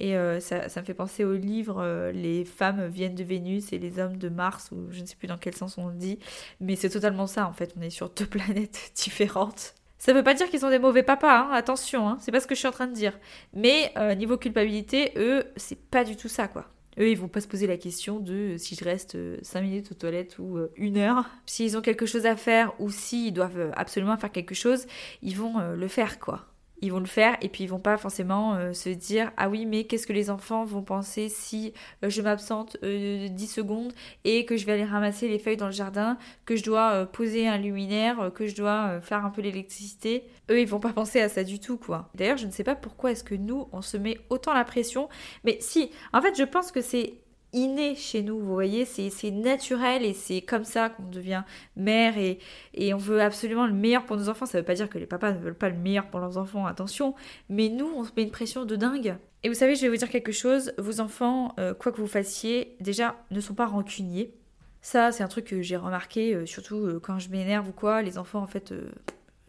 Et 0.00 0.16
euh, 0.16 0.40
ça, 0.40 0.64
me 0.80 0.84
fait 0.84 0.94
penser 0.94 1.24
au 1.24 1.34
livre 1.34 1.76
euh, 1.78 2.10
Les 2.10 2.46
femmes 2.46 2.86
viennent 2.86 3.14
de 3.14 3.22
Vénus 3.22 3.72
et 3.72 3.78
les 3.78 3.98
hommes 3.98 4.16
de 4.16 4.30
Mars, 4.30 4.70
ou 4.72 4.90
je 4.90 5.02
ne 5.02 5.06
sais 5.06 5.14
plus 5.14 5.28
dans 5.28 5.36
quel 5.36 5.54
sens 5.54 5.76
on 5.76 5.88
le 5.88 5.94
dit. 5.94 6.18
Mais 6.58 6.74
c'est 6.74 6.88
totalement 6.88 7.26
ça, 7.26 7.46
en 7.46 7.52
fait. 7.52 7.74
On 7.78 7.82
est 7.82 7.90
sur 7.90 8.08
deux 8.08 8.26
planètes 8.26 8.92
différentes. 8.94 9.74
Ça 9.98 10.14
veut 10.14 10.22
pas 10.22 10.32
dire 10.32 10.48
qu'ils 10.48 10.60
sont 10.60 10.70
des 10.70 10.78
mauvais 10.78 11.02
papas, 11.02 11.40
hein, 11.40 11.50
attention, 11.52 12.08
hein, 12.08 12.16
c'est 12.22 12.32
pas 12.32 12.40
ce 12.40 12.46
que 12.46 12.54
je 12.54 12.60
suis 12.60 12.68
en 12.68 12.72
train 12.72 12.86
de 12.86 12.94
dire. 12.94 13.18
Mais 13.52 13.92
euh, 13.98 14.14
niveau 14.14 14.38
culpabilité, 14.38 15.12
eux, 15.16 15.44
c'est 15.56 15.78
pas 15.78 16.04
du 16.04 16.16
tout 16.16 16.28
ça, 16.28 16.48
quoi. 16.48 16.64
Eux, 16.98 17.10
ils 17.10 17.18
vont 17.18 17.28
pas 17.28 17.42
se 17.42 17.48
poser 17.48 17.66
la 17.66 17.76
question 17.76 18.18
de 18.18 18.56
si 18.56 18.74
je 18.74 18.84
reste 18.84 19.18
5 19.44 19.60
minutes 19.60 19.92
aux 19.92 19.94
toilettes 19.94 20.38
ou 20.38 20.58
une 20.76 20.96
heure. 20.96 21.28
S'ils 21.46 21.76
ont 21.76 21.82
quelque 21.82 22.04
chose 22.04 22.26
à 22.26 22.34
faire 22.34 22.72
ou 22.80 22.90
s'ils 22.90 23.32
doivent 23.32 23.70
absolument 23.76 24.16
faire 24.16 24.32
quelque 24.32 24.54
chose, 24.54 24.86
ils 25.22 25.36
vont 25.36 25.60
le 25.60 25.88
faire, 25.88 26.18
quoi 26.18 26.49
ils 26.80 26.92
vont 26.92 27.00
le 27.00 27.06
faire 27.06 27.36
et 27.40 27.48
puis 27.48 27.64
ils 27.64 27.66
vont 27.66 27.78
pas 27.78 27.96
forcément 27.96 28.54
euh, 28.54 28.72
se 28.72 28.88
dire 28.88 29.32
ah 29.36 29.48
oui 29.48 29.66
mais 29.66 29.84
qu'est-ce 29.84 30.06
que 30.06 30.12
les 30.12 30.30
enfants 30.30 30.64
vont 30.64 30.82
penser 30.82 31.28
si 31.28 31.72
euh, 32.04 32.10
je 32.10 32.22
m'absente 32.22 32.76
10 32.82 32.84
euh, 32.84 33.28
secondes 33.46 33.92
et 34.24 34.44
que 34.44 34.56
je 34.56 34.66
vais 34.66 34.72
aller 34.72 34.84
ramasser 34.84 35.28
les 35.28 35.38
feuilles 35.38 35.56
dans 35.56 35.66
le 35.66 35.72
jardin, 35.72 36.18
que 36.44 36.56
je 36.56 36.64
dois 36.64 37.06
poser 37.06 37.48
un 37.48 37.58
luminaire, 37.58 38.30
que 38.34 38.46
je 38.46 38.54
dois 38.54 39.00
faire 39.00 39.24
un 39.24 39.30
peu 39.30 39.42
l'électricité. 39.42 40.24
Eux 40.50 40.60
ils 40.60 40.68
vont 40.68 40.80
pas 40.80 40.92
penser 40.94 41.20
à 41.20 41.28
ça 41.28 41.44
du 41.44 41.60
tout 41.60 41.76
quoi. 41.76 42.10
D'ailleurs 42.14 42.38
je 42.38 42.46
ne 42.46 42.52
sais 42.52 42.64
pas 42.64 42.74
pourquoi 42.74 43.12
est-ce 43.12 43.24
que 43.24 43.34
nous 43.34 43.68
on 43.72 43.82
se 43.82 43.96
met 43.96 44.18
autant 44.30 44.54
la 44.54 44.64
pression 44.64 45.08
mais 45.44 45.58
si 45.60 45.90
en 46.12 46.22
fait 46.22 46.36
je 46.36 46.44
pense 46.44 46.72
que 46.72 46.80
c'est 46.80 47.14
inné 47.52 47.94
chez 47.94 48.22
nous, 48.22 48.38
vous 48.38 48.52
voyez, 48.52 48.84
c'est 48.84 49.30
naturel 49.30 50.04
et 50.04 50.12
c'est 50.12 50.40
comme 50.40 50.64
ça 50.64 50.88
qu'on 50.88 51.04
devient 51.04 51.42
mère 51.76 52.18
et, 52.18 52.38
et, 52.74 52.94
on 52.94 52.98
veut 52.98 53.20
absolument 53.20 53.66
le 53.66 53.72
meilleur 53.72 54.04
pour 54.04 54.16
nos 54.16 54.28
enfants. 54.28 54.46
Ça 54.46 54.58
veut 54.58 54.64
pas 54.64 54.74
dire 54.74 54.88
que 54.88 54.98
les 54.98 55.06
papas 55.06 55.32
ne 55.32 55.38
veulent 55.38 55.54
pas 55.54 55.68
le 55.68 55.76
meilleur 55.76 56.06
pour 56.06 56.20
leurs 56.20 56.38
enfants, 56.38 56.66
attention, 56.66 57.14
mais 57.48 57.68
nous, 57.68 57.90
on 57.96 58.04
se 58.04 58.10
met 58.16 58.22
une 58.22 58.30
pression 58.30 58.64
de 58.64 58.76
dingue. 58.76 59.16
Et 59.42 59.48
vous 59.48 59.54
savez, 59.54 59.74
je 59.74 59.82
vais 59.82 59.88
vous 59.88 59.96
dire 59.96 60.10
quelque 60.10 60.32
chose, 60.32 60.72
vos 60.76 61.00
enfants, 61.00 61.54
euh, 61.58 61.72
quoi 61.72 61.92
que 61.92 62.00
vous 62.00 62.06
fassiez, 62.06 62.76
déjà, 62.80 63.16
ne 63.30 63.40
sont 63.40 63.54
pas 63.54 63.66
rancuniers. 63.66 64.34
Ça, 64.82 65.12
c'est 65.12 65.22
un 65.22 65.28
truc 65.28 65.46
que 65.46 65.62
j'ai 65.62 65.76
remarqué, 65.76 66.34
euh, 66.34 66.46
surtout 66.46 66.76
euh, 66.76 67.00
quand 67.02 67.18
je 67.18 67.30
m'énerve 67.30 67.68
ou 67.68 67.72
quoi, 67.72 68.02
les 68.02 68.18
enfants, 68.18 68.42
en 68.42 68.46
fait, 68.46 68.74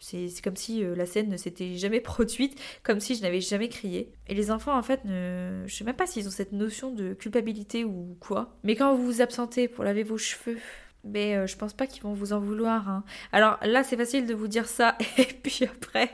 c'est 0.01 0.41
comme 0.43 0.55
si 0.55 0.83
euh, 0.83 0.95
la 0.95 1.05
scène 1.05 1.29
ne 1.29 1.37
s'était 1.37 1.75
jamais 1.77 1.99
produite, 2.01 2.59
comme 2.83 2.99
si 2.99 3.15
je 3.15 3.21
n'avais 3.21 3.39
jamais 3.39 3.69
crié. 3.69 4.11
Et 4.27 4.33
les 4.33 4.51
enfants, 4.51 4.77
en 4.77 4.81
fait, 4.83 5.05
ne... 5.05 5.63
je 5.67 5.75
sais 5.75 5.83
même 5.83 5.95
pas 5.95 6.07
s'ils 6.07 6.27
ont 6.27 6.31
cette 6.31 6.51
notion 6.51 6.91
de 6.91 7.13
culpabilité 7.13 7.85
ou 7.85 8.17
quoi. 8.19 8.57
Mais 8.63 8.75
quand 8.75 8.95
vous 8.95 9.05
vous 9.05 9.21
absentez 9.21 9.67
pour 9.67 9.83
laver 9.83 10.03
vos 10.03 10.17
cheveux, 10.17 10.57
mais 11.03 11.35
euh, 11.35 11.47
je 11.47 11.57
pense 11.57 11.73
pas 11.73 11.87
qu'ils 11.87 12.03
vont 12.03 12.13
vous 12.13 12.33
en 12.33 12.39
vouloir. 12.39 12.87
Hein. 12.89 13.03
Alors 13.31 13.57
là, 13.63 13.83
c'est 13.83 13.97
facile 13.97 14.25
de 14.27 14.33
vous 14.33 14.47
dire 14.47 14.67
ça. 14.67 14.97
Et 15.17 15.25
puis 15.25 15.65
après, 15.65 16.09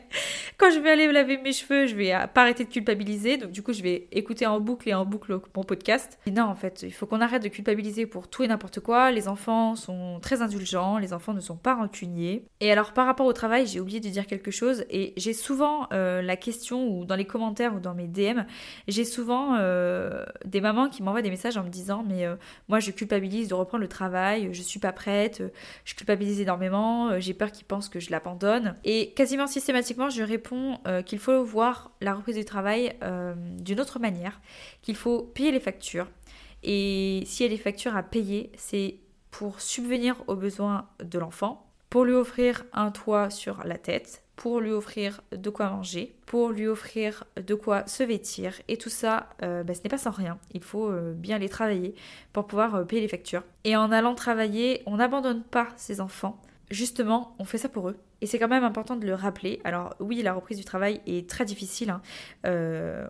quand 0.58 0.72
je 0.72 0.80
vais 0.80 0.92
aller 0.92 1.12
laver 1.12 1.38
mes 1.38 1.52
cheveux, 1.52 1.88
je 1.88 1.96
vais 1.96 2.14
pas 2.34 2.42
arrêter 2.42 2.64
de 2.64 2.70
culpabiliser. 2.70 3.38
Donc 3.38 3.52
du 3.52 3.62
coup, 3.62 3.74
je 3.74 3.84
vais 3.84 4.08
écouter 4.12 4.46
en 4.46 4.60
boucle 4.60 4.90
et 4.90 4.94
en 4.94 5.06
boucle 5.06 5.40
mon 5.56 5.64
podcast. 5.64 6.18
Et 6.26 6.32
non, 6.32 6.44
en 6.44 6.56
fait, 6.56 6.84
il 6.84 6.94
faut 6.94 7.06
qu'on 7.06 7.22
arrête 7.22 7.44
de 7.44 7.50
culpabiliser 7.50 8.06
pour 8.06 8.28
tout 8.30 8.44
et 8.44 8.48
n'importe 8.48 8.80
quoi. 8.80 9.12
Les 9.12 9.28
enfants 9.28 9.76
sont 9.76 10.20
très 10.22 10.42
indulgents. 10.42 10.98
Les 10.98 11.14
enfants 11.14 11.34
ne 11.34 11.42
sont 11.42 11.58
pas 11.58 11.76
rancuniers. 11.76 12.46
Et 12.60 12.72
alors, 12.72 12.94
par 12.94 13.06
rapport 13.06 13.26
au 13.26 13.34
travail, 13.34 13.68
j'ai 13.68 13.80
oublié 13.80 14.00
de 14.00 14.10
dire 14.10 14.26
quelque 14.26 14.52
chose. 14.52 14.86
Et 14.90 15.14
j'ai 15.18 15.34
souvent 15.34 15.88
euh, 15.92 16.22
la 16.22 16.38
question, 16.38 16.88
ou 16.88 17.06
dans 17.06 17.16
les 17.16 17.26
commentaires 17.26 17.76
ou 17.76 17.80
dans 17.80 17.94
mes 17.94 18.08
DM, 18.08 18.42
j'ai 18.88 19.06
souvent 19.06 19.56
euh, 19.58 20.24
des 20.46 20.62
mamans 20.62 20.90
qui 20.90 21.04
m'envoient 21.04 21.22
des 21.22 21.30
messages 21.30 21.58
en 21.58 21.64
me 21.64 21.70
disant 21.70 22.06
Mais 22.08 22.26
moi, 22.70 22.80
je 22.80 22.92
culpabilise 22.92 23.50
de 23.50 23.54
reprendre 23.54 23.82
le 23.82 23.90
travail. 23.90 24.50
Je 24.54 24.62
suis 24.62 24.77
pas 24.80 24.92
prête, 24.92 25.42
euh, 25.42 25.50
je 25.86 25.96
culpabilise 25.96 26.42
énormément, 26.42 27.10
euh, 27.10 27.20
j'ai 27.20 27.34
peur 27.34 27.52
qu'ils 27.52 27.66
pensent 27.66 27.90
que 27.90 28.00
je 28.00 28.12
l'abandonne. 28.12 28.76
Et 28.84 29.12
quasiment 29.12 29.48
systématiquement, 29.48 30.10
je 30.10 30.24
réponds 30.24 30.80
euh, 30.88 31.02
qu'il 31.02 31.20
faut 31.20 31.44
voir 31.44 31.92
la 32.02 32.14
reprise 32.14 32.36
du 32.36 32.46
travail 32.46 32.96
d'une 33.60 33.80
autre 33.80 34.00
manière, 34.00 34.40
qu'il 34.82 34.96
faut 34.96 35.22
payer 35.22 35.52
les 35.52 35.60
factures. 35.60 36.08
Et 36.64 37.24
s'il 37.26 37.46
y 37.46 37.50
a 37.50 37.56
des 37.56 37.62
factures 37.62 37.96
à 37.96 38.04
payer, 38.04 38.52
c'est 38.58 38.96
pour 39.32 39.62
subvenir 39.62 40.16
aux 40.28 40.36
besoins 40.36 40.88
de 41.04 41.20
l'enfant, 41.20 41.72
pour 41.90 42.06
lui 42.06 42.14
offrir 42.14 42.66
un 42.74 42.92
toit 42.92 43.30
sur 43.30 43.64
la 43.64 43.78
tête, 43.78 44.24
pour 44.38 44.62
lui 44.62 44.72
offrir 44.72 45.22
de 45.32 45.50
quoi 45.50 45.70
manger, 45.70 46.16
pour 46.28 46.52
lui 46.52 46.68
offrir 46.68 47.26
de 47.36 47.56
quoi 47.56 47.86
se 47.88 48.04
vêtir. 48.04 48.54
Et 48.68 48.78
tout 48.78 48.90
ça, 48.90 49.30
euh, 49.42 49.64
bah, 49.64 49.74
ce 49.74 49.82
n'est 49.82 49.90
pas 49.90 49.98
sans 49.98 50.12
rien. 50.12 50.38
Il 50.54 50.64
faut 50.64 50.90
euh, 50.90 51.14
bien 51.14 51.40
les 51.40 51.50
travailler 51.50 51.96
pour 52.34 52.46
pouvoir 52.46 52.76
euh, 52.76 52.84
payer 52.84 53.02
les 53.02 53.08
factures. 53.08 53.44
Et 53.64 53.76
en 53.76 53.92
allant 53.92 54.14
travailler, 54.14 54.84
on 54.86 54.98
n'abandonne 54.98 55.42
pas 55.42 55.70
ses 55.76 56.02
enfants. 56.02 56.40
Justement, 56.70 57.36
on 57.40 57.46
fait 57.46 57.58
ça 57.58 57.68
pour 57.68 57.90
eux. 57.90 57.98
Et 58.22 58.28
c'est 58.28 58.38
quand 58.38 58.48
même 58.48 58.64
important 58.64 58.96
de 58.96 59.08
le 59.08 59.16
rappeler. 59.16 59.60
Alors 59.64 59.96
oui, 60.00 60.22
la 60.22 60.34
reprise 60.34 60.60
du 60.60 60.66
travail 60.66 61.02
est 61.08 61.28
très 61.28 61.46
difficile 61.46 61.90
hein, 61.90 62.02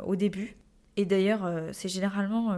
au 0.05 0.15
début. 0.15 0.55
Et 0.95 1.05
d'ailleurs, 1.05 1.49
c'est 1.71 1.87
généralement 1.87 2.57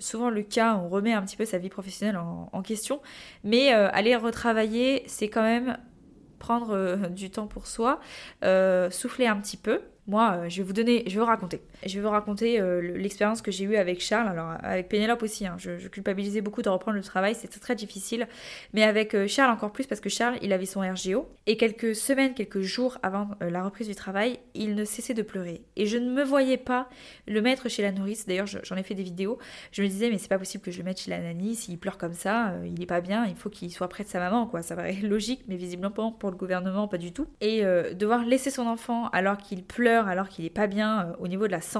souvent 0.00 0.28
le 0.28 0.42
cas, 0.42 0.74
on 0.76 0.88
remet 0.88 1.12
un 1.12 1.22
petit 1.22 1.36
peu 1.36 1.44
sa 1.44 1.58
vie 1.58 1.68
professionnelle 1.68 2.16
en, 2.16 2.50
en 2.52 2.62
question. 2.62 3.00
Mais 3.44 3.70
aller 3.70 4.16
retravailler, 4.16 5.04
c'est 5.06 5.28
quand 5.28 5.42
même 5.42 5.76
prendre 6.44 6.76
euh, 6.76 6.96
du 7.08 7.30
temps 7.30 7.46
pour 7.46 7.66
soi, 7.66 8.00
euh, 8.44 8.90
souffler 8.90 9.26
un 9.26 9.36
petit 9.36 9.56
peu. 9.56 9.80
Moi, 10.06 10.32
euh, 10.32 10.48
je 10.50 10.58
vais 10.58 10.62
vous 10.62 10.74
donner, 10.74 11.02
je 11.06 11.14
vais 11.14 11.20
vous 11.20 11.26
raconter. 11.26 11.62
Je 11.86 11.96
vais 11.96 12.00
vous 12.00 12.10
raconter 12.10 12.60
euh, 12.60 12.80
l'expérience 12.80 13.42
que 13.42 13.50
j'ai 13.50 13.64
eue 13.64 13.76
avec 13.76 14.00
Charles, 14.00 14.28
alors 14.28 14.54
avec 14.62 14.88
Pénélope 14.88 15.22
aussi, 15.22 15.46
hein. 15.46 15.56
je, 15.58 15.88
culpabilisais 15.88 16.40
beaucoup 16.40 16.62
de 16.62 16.68
reprendre 16.68 16.96
le 16.96 17.02
travail, 17.02 17.34
c'était 17.34 17.60
très 17.60 17.74
difficile, 17.74 18.26
mais 18.72 18.82
avec 18.82 19.14
euh, 19.14 19.26
Charles 19.26 19.52
encore 19.52 19.72
plus 19.72 19.86
parce 19.86 20.00
que 20.00 20.08
Charles, 20.08 20.38
il 20.42 20.52
avait 20.52 20.66
son 20.66 20.80
RGO, 20.80 21.28
et 21.46 21.56
quelques 21.56 21.94
semaines, 21.94 22.34
quelques 22.34 22.60
jours 22.60 22.98
avant 23.02 23.28
euh, 23.42 23.50
la 23.50 23.62
reprise 23.62 23.88
du 23.88 23.94
travail, 23.94 24.38
il 24.54 24.74
ne 24.74 24.84
cessait 24.84 25.14
de 25.14 25.22
pleurer. 25.22 25.62
Et 25.76 25.86
je 25.86 25.98
ne 25.98 26.10
me 26.10 26.24
voyais 26.24 26.56
pas 26.56 26.88
le 27.26 27.40
mettre 27.42 27.68
chez 27.68 27.82
la 27.82 27.92
nourrice, 27.92 28.26
d'ailleurs 28.26 28.46
j'en 28.46 28.76
ai 28.76 28.82
fait 28.82 28.94
des 28.94 29.02
vidéos, 29.02 29.38
je 29.72 29.82
me 29.82 29.88
disais 29.88 30.10
mais 30.10 30.18
c'est 30.18 30.28
pas 30.28 30.38
possible 30.38 30.64
que 30.64 30.70
je 30.70 30.78
le 30.78 30.84
mette 30.84 31.00
chez 31.00 31.10
la 31.10 31.20
nanny, 31.20 31.54
s'il 31.54 31.78
pleure 31.78 31.98
comme 31.98 32.14
ça, 32.14 32.54
il 32.64 32.82
est 32.82 32.86
pas 32.86 33.00
bien, 33.00 33.26
il 33.26 33.36
faut 33.36 33.50
qu'il 33.50 33.72
soit 33.72 33.88
près 33.88 34.04
de 34.04 34.08
sa 34.08 34.18
maman, 34.18 34.46
quoi, 34.46 34.62
ça 34.62 34.76
paraît 34.76 34.94
logique, 35.02 35.42
mais 35.48 35.56
visiblement 35.56 36.12
pour 36.12 36.30
le 36.30 36.36
gouvernement, 36.36 36.88
pas 36.88 36.98
du 36.98 37.12
tout. 37.12 37.26
Et 37.40 37.62
devoir 37.94 38.24
laisser 38.24 38.50
son 38.50 38.66
enfant 38.66 39.08
alors 39.08 39.38
qu'il 39.38 39.64
pleure, 39.64 40.08
alors 40.08 40.28
qu'il 40.28 40.44
est 40.44 40.50
pas 40.50 40.66
bien 40.66 41.14
au 41.18 41.28
niveau 41.28 41.46
de 41.46 41.52
la 41.52 41.60
santé, 41.60 41.73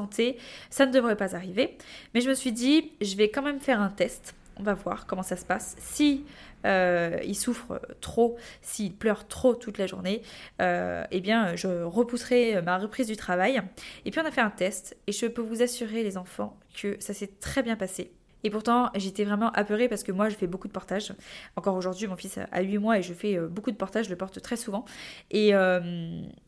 ça 0.70 0.86
ne 0.86 0.92
devrait 0.92 1.16
pas 1.16 1.34
arriver. 1.34 1.76
Mais 2.14 2.20
je 2.20 2.28
me 2.28 2.34
suis 2.34 2.52
dit, 2.52 2.92
je 3.00 3.16
vais 3.16 3.30
quand 3.30 3.42
même 3.42 3.60
faire 3.60 3.80
un 3.80 3.88
test. 3.88 4.34
On 4.56 4.62
va 4.62 4.74
voir 4.74 5.06
comment 5.06 5.22
ça 5.22 5.36
se 5.36 5.44
passe. 5.44 5.74
Si 5.78 6.24
euh, 6.64 7.18
il 7.24 7.34
souffre 7.34 7.80
trop, 8.00 8.36
s'il 8.62 8.94
pleure 8.94 9.26
trop 9.26 9.54
toute 9.54 9.78
la 9.78 9.86
journée, 9.86 10.22
euh, 10.60 11.04
eh 11.10 11.20
bien, 11.20 11.56
je 11.56 11.82
repousserai 11.82 12.62
ma 12.62 12.78
reprise 12.78 13.06
du 13.06 13.16
travail. 13.16 13.60
Et 14.04 14.10
puis, 14.10 14.20
on 14.20 14.26
a 14.26 14.30
fait 14.30 14.40
un 14.40 14.50
test 14.50 14.96
et 15.06 15.12
je 15.12 15.26
peux 15.26 15.42
vous 15.42 15.62
assurer, 15.62 16.02
les 16.02 16.16
enfants, 16.16 16.56
que 16.80 16.96
ça 17.00 17.14
s'est 17.14 17.30
très 17.40 17.62
bien 17.62 17.76
passé. 17.76 18.12
Et 18.44 18.50
pourtant, 18.50 18.90
j'étais 18.94 19.24
vraiment 19.24 19.50
apeurée 19.52 19.88
parce 19.88 20.02
que 20.02 20.12
moi, 20.12 20.28
je 20.28 20.36
fais 20.36 20.46
beaucoup 20.46 20.68
de 20.68 20.72
portage. 20.72 21.14
Encore 21.56 21.74
aujourd'hui, 21.76 22.06
mon 22.06 22.16
fils 22.16 22.38
a 22.52 22.60
8 22.60 22.78
mois 22.78 22.98
et 22.98 23.02
je 23.02 23.14
fais 23.14 23.38
euh, 23.38 23.48
beaucoup 23.48 23.70
de 23.70 23.76
portage, 23.76 24.04
je 24.04 24.10
le 24.10 24.16
porte 24.16 24.40
très 24.42 24.56
souvent. 24.56 24.84
Et, 25.30 25.54
euh, 25.54 25.80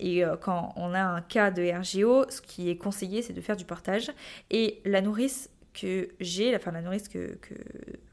euh, 0.03 0.37
quand 0.37 0.75
on 0.77 0.93
a 0.93 1.03
un 1.03 1.23
cas 1.23 1.51
de 1.51 1.63
RGO, 1.63 2.27
ce 2.29 2.43
qui 2.43 2.69
est 2.69 2.77
conseillé, 2.77 3.23
c'est 3.23 3.33
de 3.33 3.41
faire 3.41 3.57
du 3.57 3.65
portage. 3.65 4.11
Et 4.51 4.81
la 4.85 5.01
nourrice 5.01 5.49
que 5.73 6.09
j'ai, 6.21 6.55
enfin 6.55 6.71
la 6.71 6.83
nourrice 6.83 7.09
que, 7.09 7.39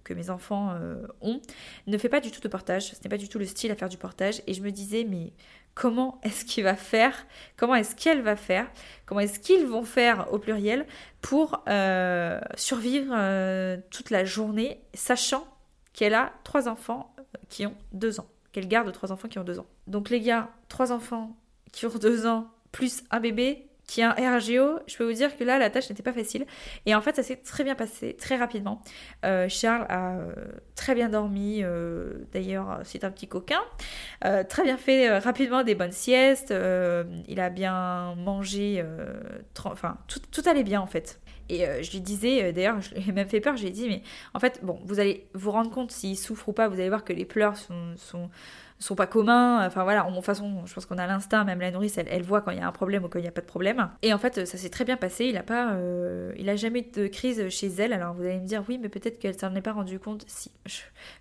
que 0.04 0.14
mes 0.14 0.30
enfants 0.30 0.76
ont, 1.22 1.42
ne 1.88 1.98
fait 1.98 2.10
pas 2.10 2.20
du 2.20 2.32
tout 2.32 2.42
de 2.42 2.48
portage. 2.48 2.92
Ce 2.92 2.96
n'est 3.04 3.10
pas 3.10 3.18
du 3.18 3.30
tout 3.30 3.40
le 3.40 3.46
style 3.46 3.72
à 3.72 3.76
faire 3.76 3.90
du 3.90 3.98
portage. 3.98 4.42
Et 4.48 4.54
je 4.54 4.62
me 4.62 4.72
disais, 4.72 5.06
mais 5.10 5.34
comment 5.76 6.20
est-ce 6.24 6.46
qu'il 6.46 6.64
va 6.64 6.76
faire, 6.76 7.26
comment 7.58 7.76
est-ce 7.76 7.96
qu'elle 7.96 8.22
va 8.22 8.36
faire, 8.36 8.70
comment 9.06 9.22
est-ce 9.22 9.40
qu'ils 9.40 9.66
vont 9.66 9.84
faire 9.84 10.32
au 10.32 10.40
pluriel 10.40 10.86
pour 11.22 11.64
euh, 11.68 12.40
survivre 12.56 13.14
euh, 13.16 13.78
toute 13.90 14.10
la 14.10 14.26
journée, 14.26 14.82
sachant 14.94 15.48
qu'elle 15.94 16.14
a 16.14 16.34
trois 16.44 16.68
enfants 16.68 17.14
euh, 17.20 17.24
qui 17.50 17.66
ont 17.66 17.76
deux 17.92 18.20
ans, 18.20 18.28
qu'elle 18.52 18.68
garde 18.68 18.92
trois 18.92 19.12
enfants 19.12 19.28
qui 19.28 19.40
ont 19.40 19.44
deux 19.44 19.60
ans. 19.60 19.68
Donc 19.88 20.10
les 20.10 20.22
gars, 20.22 20.50
trois 20.70 20.92
enfants 20.92 21.36
qui 21.72 21.86
ont 21.86 21.98
deux 21.98 22.28
ans, 22.28 22.52
plus 22.72 23.04
un 23.12 23.20
bébé, 23.20 23.68
qui 23.88 24.02
est 24.02 24.04
un 24.04 24.38
RGO, 24.38 24.80
je 24.88 24.98
peux 24.98 25.04
vous 25.04 25.14
dire 25.14 25.36
que 25.36 25.44
là, 25.44 25.58
la 25.58 25.70
tâche 25.70 25.90
n'était 25.90 26.04
pas 26.04 26.14
facile. 26.14 26.46
Et 26.86 26.96
en 26.96 27.02
fait, 27.02 27.16
ça 27.16 27.24
s'est 27.24 27.36
très 27.38 27.64
bien 27.64 27.76
passé, 27.76 28.16
très 28.16 28.38
rapidement. 28.38 28.82
Euh, 29.26 29.48
Charles 29.50 29.86
a 29.90 30.16
euh, 30.16 30.34
très 30.76 30.96
bien 30.96 31.10
dormi, 31.10 31.60
euh, 31.64 32.14
d'ailleurs, 32.32 32.80
c'est 32.84 33.04
un 33.04 33.12
petit 33.12 33.28
coquin. 33.28 33.62
très 34.22 34.64
bien 34.64 34.78
fait 34.78 35.18
rapidement 35.20 35.64
des 35.64 35.76
bonnes 35.76 35.92
siestes. 35.92 36.54
il 37.28 37.40
a 37.40 37.50
bien 37.50 38.16
mangé. 38.16 38.84
enfin, 39.66 39.98
tout, 40.08 40.20
tout, 40.32 40.50
allait 40.50 40.64
bien 40.64 40.82
en 40.82 40.88
fait. 40.88 41.20
Et 41.50 41.66
je 41.84 41.92
lui 41.92 42.02
disais, 42.02 42.54
d'ailleurs, 42.54 42.82
je 42.82 42.96
lui 42.96 43.10
ai 43.10 43.12
même 43.12 43.28
fait 43.28 43.42
peur, 43.42 43.56
je 43.58 43.64
lui 43.64 43.70
ai 43.70 43.72
dit, 43.72 43.88
mais 43.88 44.02
en 44.34 44.40
fait, 44.40 44.60
bon, 44.64 44.80
vous 44.86 45.00
allez 45.00 45.28
vous 45.34 45.52
rendre 45.52 45.70
compte 45.70 45.92
s'il 45.92 46.18
souffre 46.18 46.50
ou 46.50 46.54
pas, 46.54 46.68
vous 46.68 46.80
allez 46.80 46.90
voir 46.90 47.04
que 47.04 47.14
les 47.14 47.26
pleurs 47.26 47.58
sont, 47.58 47.96
sont 47.98 48.30
sont 48.84 48.96
pas 48.96 49.08
communs. 49.08 49.66
Enfin 49.66 49.84
voilà, 49.84 50.04
de 50.04 50.14
toute 50.14 50.24
façon, 50.24 50.66
je 50.66 50.74
pense 50.74 50.86
qu'on 50.86 50.98
a 50.98 51.08
l'instinct, 51.08 51.44
même 51.44 51.60
la 51.60 51.72
nourrice, 51.72 51.98
elle, 51.98 52.24
voit 52.24 52.42
quand 52.42 52.52
il 52.52 52.58
y 52.58 52.62
a 52.62 52.68
un 52.68 52.72
problème 52.72 53.04
ou 53.06 53.08
quand 53.08 53.20
il 53.20 53.24
n'y 53.24 53.28
a 53.28 53.32
pas 53.32 53.42
de 53.42 53.48
problème. 53.48 53.90
Et 54.02 54.14
en 54.14 54.18
fait, 54.18 54.46
ça 54.46 54.58
s'est 54.58 54.70
très 54.70 54.86
bien 54.86 54.98
passé. 54.98 55.26
Il 55.26 55.38
a 55.38 55.44
pas, 55.44 55.74
euh, 55.74 56.34
il 56.38 56.56
jamais 56.58 56.80
eu 56.80 57.02
de 57.02 57.08
crise 57.08 57.50
chez 57.50 57.68
elle. 57.68 57.94
Alors 57.94 58.14
vous 58.14 58.24
allez 58.24 58.40
me 58.40 58.46
dire, 58.46 58.64
oui, 58.68 58.78
mais 58.78 58.90
peut-être 58.90 59.20
qu'elle 59.20 59.38
s'en 59.38 59.56
est 59.56 59.62
pas 59.62 59.74
rendu 59.74 60.00
compte. 60.00 60.26
Si, 60.28 60.52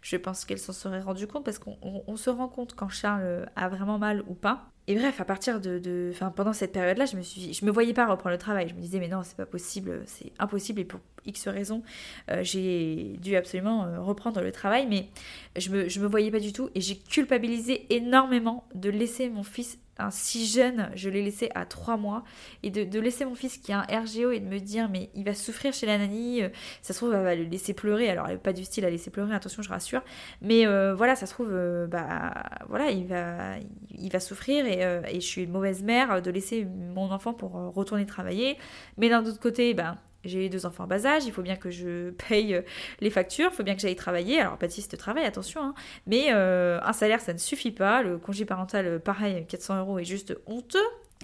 je, 0.02 0.16
pense 0.16 0.44
qu'elle 0.44 0.58
s'en 0.58 0.72
serait 0.72 1.00
rendu 1.00 1.26
compte 1.26 1.44
parce 1.44 1.58
qu'on 1.58 2.16
se 2.16 2.30
rend 2.30 2.48
compte 2.48 2.74
quand 2.74 2.88
Charles 2.88 3.46
a 3.56 3.68
vraiment 3.68 3.98
mal 3.98 4.22
ou 4.26 4.34
pas. 4.34 4.68
Et 4.92 4.94
bref, 4.94 5.22
à 5.22 5.24
partir 5.24 5.58
de, 5.58 6.10
enfin, 6.12 6.30
pendant 6.30 6.52
cette 6.52 6.72
période-là, 6.72 7.06
je 7.06 7.16
me 7.16 7.22
suis, 7.22 7.54
je 7.54 7.64
me 7.64 7.70
voyais 7.70 7.94
pas 7.94 8.06
reprendre 8.06 8.34
le 8.34 8.38
travail. 8.38 8.68
Je 8.68 8.74
me 8.74 8.80
disais, 8.80 9.00
mais 9.00 9.08
non, 9.08 9.22
c'est 9.24 9.38
pas 9.38 9.46
possible, 9.46 10.02
c'est 10.04 10.32
impossible. 10.38 10.80
Et 10.80 10.84
pour 10.84 11.00
X 11.24 11.48
raisons, 11.48 11.82
euh, 12.30 12.40
j'ai 12.42 13.16
dû 13.22 13.34
absolument 13.34 13.86
euh, 13.86 14.00
reprendre 14.00 14.42
le 14.42 14.52
travail, 14.52 14.86
mais 14.86 15.08
je 15.56 15.70
me, 15.70 15.88
je 15.88 15.98
me 15.98 16.06
voyais 16.06 16.30
pas 16.30 16.40
du 16.40 16.52
tout. 16.52 16.68
Et 16.74 16.82
j'ai 16.82 16.98
culpabilisé 16.98 17.86
énormément 17.88 18.68
de 18.74 18.90
laisser 18.90 19.30
mon 19.30 19.44
fils 19.44 19.78
si 20.10 20.46
jeune, 20.46 20.90
je 20.94 21.08
l'ai 21.08 21.22
laissé 21.22 21.50
à 21.54 21.66
3 21.66 21.96
mois, 21.96 22.24
et 22.62 22.70
de, 22.70 23.00
laisser 23.00 23.24
mon 23.24 23.34
fils 23.34 23.58
qui 23.58 23.72
a 23.72 23.80
un 23.80 24.00
RGO 24.00 24.30
et 24.30 24.40
de 24.40 24.46
me 24.46 24.58
dire 24.58 24.88
mais 24.88 25.10
il 25.14 25.24
va 25.24 25.34
souffrir 25.34 25.72
chez 25.72 25.86
la 25.86 25.98
nanny, 25.98 26.42
euh, 26.42 26.48
ça 26.82 26.92
se 26.92 26.98
trouve 26.98 27.14
elle 27.14 27.22
va 27.22 27.34
le 27.34 27.44
laisser 27.44 27.74
pleurer, 27.74 28.08
alors 28.08 28.26
elle 28.26 28.34
n'est 28.34 28.40
pas 28.40 28.52
du 28.52 28.64
style 28.64 28.84
à 28.84 28.90
laisser 28.90 29.10
pleurer, 29.10 29.34
attention 29.34 29.62
je 29.62 29.68
rassure, 29.68 30.02
mais 30.40 30.66
euh, 30.66 30.94
voilà 30.94 31.16
ça 31.16 31.26
se 31.26 31.32
trouve 31.32 31.50
euh, 31.52 31.86
bah 31.86 32.34
voilà 32.68 32.90
il 32.90 33.06
va 33.06 33.56
il 33.90 34.10
va 34.10 34.20
souffrir. 34.20 34.66
Et, 34.66 34.80
et, 35.08 35.20
je 35.20 35.26
suis 35.26 35.42
une 35.42 35.50
mauvaise 35.50 35.82
mère 35.82 36.22
de 36.22 36.30
laisser 36.30 36.64
mon 36.64 37.10
enfant 37.10 37.32
pour 37.34 37.52
retourner 37.52 38.06
travailler, 38.06 38.56
mais 38.96 39.08
d'un 39.08 39.24
autre 39.24 39.40
côté 39.40 39.74
ben 39.74 39.98
j'ai 40.24 40.48
deux 40.48 40.66
enfants 40.66 40.84
en 40.84 40.86
bas 40.86 41.06
âge, 41.06 41.24
il 41.26 41.32
faut 41.32 41.42
bien 41.42 41.56
que 41.56 41.70
je 41.70 42.10
paye 42.28 42.54
euh, 42.54 42.62
les 43.00 43.10
factures, 43.10 43.50
il 43.52 43.56
faut 43.56 43.62
bien 43.62 43.74
que 43.74 43.80
j'aille 43.80 43.96
travailler. 43.96 44.40
Alors, 44.40 44.56
Baptiste 44.56 44.96
travaille, 44.96 45.24
attention, 45.24 45.62
hein. 45.62 45.74
mais 46.06 46.26
euh, 46.30 46.80
un 46.82 46.92
salaire, 46.92 47.20
ça 47.20 47.32
ne 47.32 47.38
suffit 47.38 47.72
pas. 47.72 48.02
Le 48.02 48.18
congé 48.18 48.44
parental, 48.44 48.86
euh, 48.86 48.98
pareil, 48.98 49.44
400 49.48 49.78
euros 49.80 49.98
est 49.98 50.04
juste 50.04 50.36
honteux. 50.46 50.78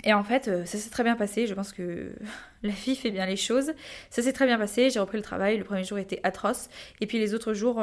Et 0.04 0.12
en 0.14 0.22
fait, 0.22 0.44
ça 0.64 0.78
s'est 0.78 0.90
très 0.90 1.02
bien 1.02 1.16
passé. 1.16 1.48
Je 1.48 1.54
pense 1.54 1.72
que 1.72 2.12
la 2.62 2.72
fille 2.72 2.94
fait 2.94 3.10
bien 3.10 3.26
les 3.26 3.36
choses. 3.36 3.72
Ça 4.10 4.22
s'est 4.22 4.32
très 4.32 4.46
bien 4.46 4.56
passé. 4.56 4.90
J'ai 4.90 5.00
repris 5.00 5.16
le 5.16 5.24
travail. 5.24 5.58
Le 5.58 5.64
premier 5.64 5.82
jour 5.82 5.98
était 5.98 6.20
atroce. 6.22 6.68
Et 7.00 7.06
puis 7.08 7.18
les 7.18 7.34
autres 7.34 7.52
jours, 7.52 7.82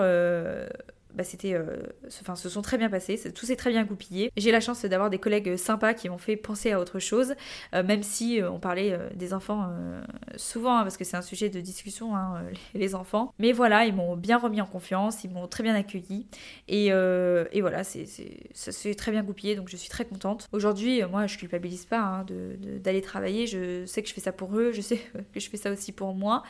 bah, 1.16 1.24
c'était, 1.24 1.54
euh, 1.54 1.78
enfin, 2.22 2.36
se 2.36 2.50
sont 2.50 2.62
très 2.62 2.78
bien 2.78 2.90
passés, 2.90 3.18
tout 3.34 3.46
s'est 3.46 3.56
très 3.56 3.70
bien 3.70 3.84
goupillé. 3.86 4.32
J'ai 4.36 4.52
la 4.52 4.60
chance 4.60 4.84
d'avoir 4.84 5.10
des 5.10 5.18
collègues 5.18 5.56
sympas 5.56 5.94
qui 5.94 6.10
m'ont 6.10 6.18
fait 6.18 6.36
penser 6.36 6.72
à 6.72 6.80
autre 6.80 7.00
chose, 7.00 7.36
euh, 7.74 7.84
même 7.84 8.04
si 8.04 8.42
euh, 8.42 8.52
on 8.52 8.60
parlait 8.60 8.98
des 9.16 9.34
enfants 9.34 9.70
souvent, 10.36 10.78
hein, 10.78 10.84
parce 10.84 10.98
que 10.98 11.04
c'est 11.04 11.18
un 11.18 11.22
sujet 11.22 11.50
de 11.50 11.62
discussion, 11.62 12.16
hein, 12.16 12.44
les, 12.74 12.96
enfants. 12.96 13.34
Mais 13.40 13.52
voilà, 13.52 13.86
ils 13.86 13.94
m'ont 13.94 14.16
bien 14.16 14.38
remis 14.38 14.62
en 14.62 14.66
confiance, 14.66 15.24
ils 15.24 15.32
m'ont 15.32 15.48
très 15.48 15.64
bien 15.64 15.76
accueilli, 15.76 16.28
et, 16.68 16.88
et 16.88 17.62
voilà, 17.62 17.84
c'est, 17.84 18.06
ça 18.54 18.72
s'est 18.72 18.96
très 18.96 19.12
bien 19.12 19.24
goupillé, 19.24 19.56
donc 19.56 19.70
je 19.70 19.78
suis 19.78 19.90
très 19.90 20.06
contente. 20.06 20.48
Aujourd'hui, 20.52 21.02
moi, 21.10 21.28
je 21.28 21.38
culpabilise 21.38 21.86
pas 21.86 22.00
hein, 22.00 22.26
d'aller 22.84 23.02
travailler, 23.02 23.48
je 23.48 23.86
sais 23.86 24.02
que 24.02 24.10
je 24.10 24.14
fais 24.14 24.22
ça 24.22 24.32
pour 24.32 24.56
eux, 24.58 24.72
je 24.72 24.82
sais 24.82 24.98
que 25.34 25.40
je 25.40 25.50
fais 25.50 25.58
ça 25.58 25.72
aussi 25.72 25.92
pour 25.92 26.14
moi, 26.14 26.44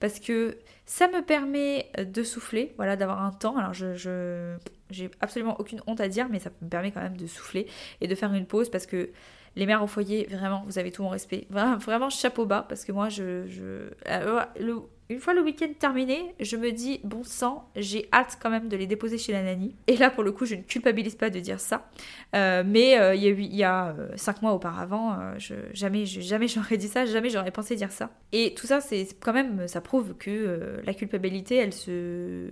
parce 0.00 0.18
que 0.18 0.56
ça 0.84 1.08
me 1.08 1.22
permet 1.22 1.90
de 1.98 2.22
souffler, 2.22 2.74
voilà, 2.76 2.96
d'avoir 2.96 3.22
un 3.22 3.30
temps. 3.30 3.56
Alors 3.56 3.72
je, 3.72 4.56
j'ai 4.90 5.10
absolument 5.20 5.58
aucune 5.60 5.80
honte 5.86 6.00
à 6.00 6.08
dire, 6.08 6.28
mais 6.30 6.38
ça 6.38 6.50
me 6.60 6.68
permet 6.68 6.90
quand 6.90 7.00
même 7.00 7.16
de 7.16 7.26
souffler 7.26 7.66
et 8.00 8.08
de 8.08 8.14
faire 8.14 8.32
une 8.34 8.46
pause 8.46 8.70
parce 8.70 8.86
que 8.86 9.10
les 9.54 9.66
mères 9.66 9.82
au 9.82 9.86
foyer, 9.86 10.26
vraiment, 10.30 10.62
vous 10.66 10.78
avez 10.78 10.90
tout 10.90 11.02
mon 11.02 11.10
respect. 11.10 11.46
Vraiment, 11.50 12.10
chapeau 12.10 12.46
bas 12.46 12.64
parce 12.68 12.84
que 12.84 12.92
moi, 12.92 13.08
je, 13.08 13.44
le, 14.06 14.82
une 15.08 15.20
fois 15.20 15.34
le 15.34 15.42
week-end 15.42 15.68
terminé, 15.78 16.34
je 16.40 16.56
me 16.56 16.72
dis, 16.72 17.00
bon 17.04 17.22
sang, 17.22 17.68
j'ai 17.76 18.08
hâte 18.12 18.38
quand 18.40 18.50
même 18.50 18.68
de 18.68 18.76
les 18.76 18.86
déposer 18.86 19.18
chez 19.18 19.32
la 19.32 19.42
nanny. 19.42 19.74
Et 19.86 19.96
là, 19.96 20.10
pour 20.10 20.22
le 20.22 20.32
coup, 20.32 20.46
je 20.46 20.54
ne 20.54 20.62
culpabilise 20.62 21.16
pas 21.16 21.28
de 21.28 21.38
dire 21.38 21.60
ça. 21.60 21.90
Euh, 22.34 22.62
mais 22.66 22.98
euh, 22.98 23.14
il 23.14 23.22
y 23.22 23.28
a, 23.28 23.30
il 23.30 23.54
y 23.54 23.64
a 23.64 23.88
euh, 23.88 24.08
cinq 24.16 24.40
mois 24.42 24.52
auparavant, 24.52 25.18
je, 25.38 25.54
jamais, 25.74 26.06
jamais 26.06 26.48
j'aurais 26.48 26.76
dit 26.78 26.88
ça, 26.88 27.04
jamais 27.04 27.28
j'aurais 27.28 27.50
pensé 27.50 27.76
dire 27.76 27.92
ça. 27.92 28.10
Et 28.32 28.54
tout 28.54 28.66
ça, 28.66 28.80
c'est 28.80 29.06
quand 29.20 29.32
même, 29.32 29.68
ça 29.68 29.80
prouve 29.80 30.14
que 30.14 30.80
la 30.84 30.94
culpabilité, 30.94 31.56
elle 31.56 31.74
se, 31.74 32.48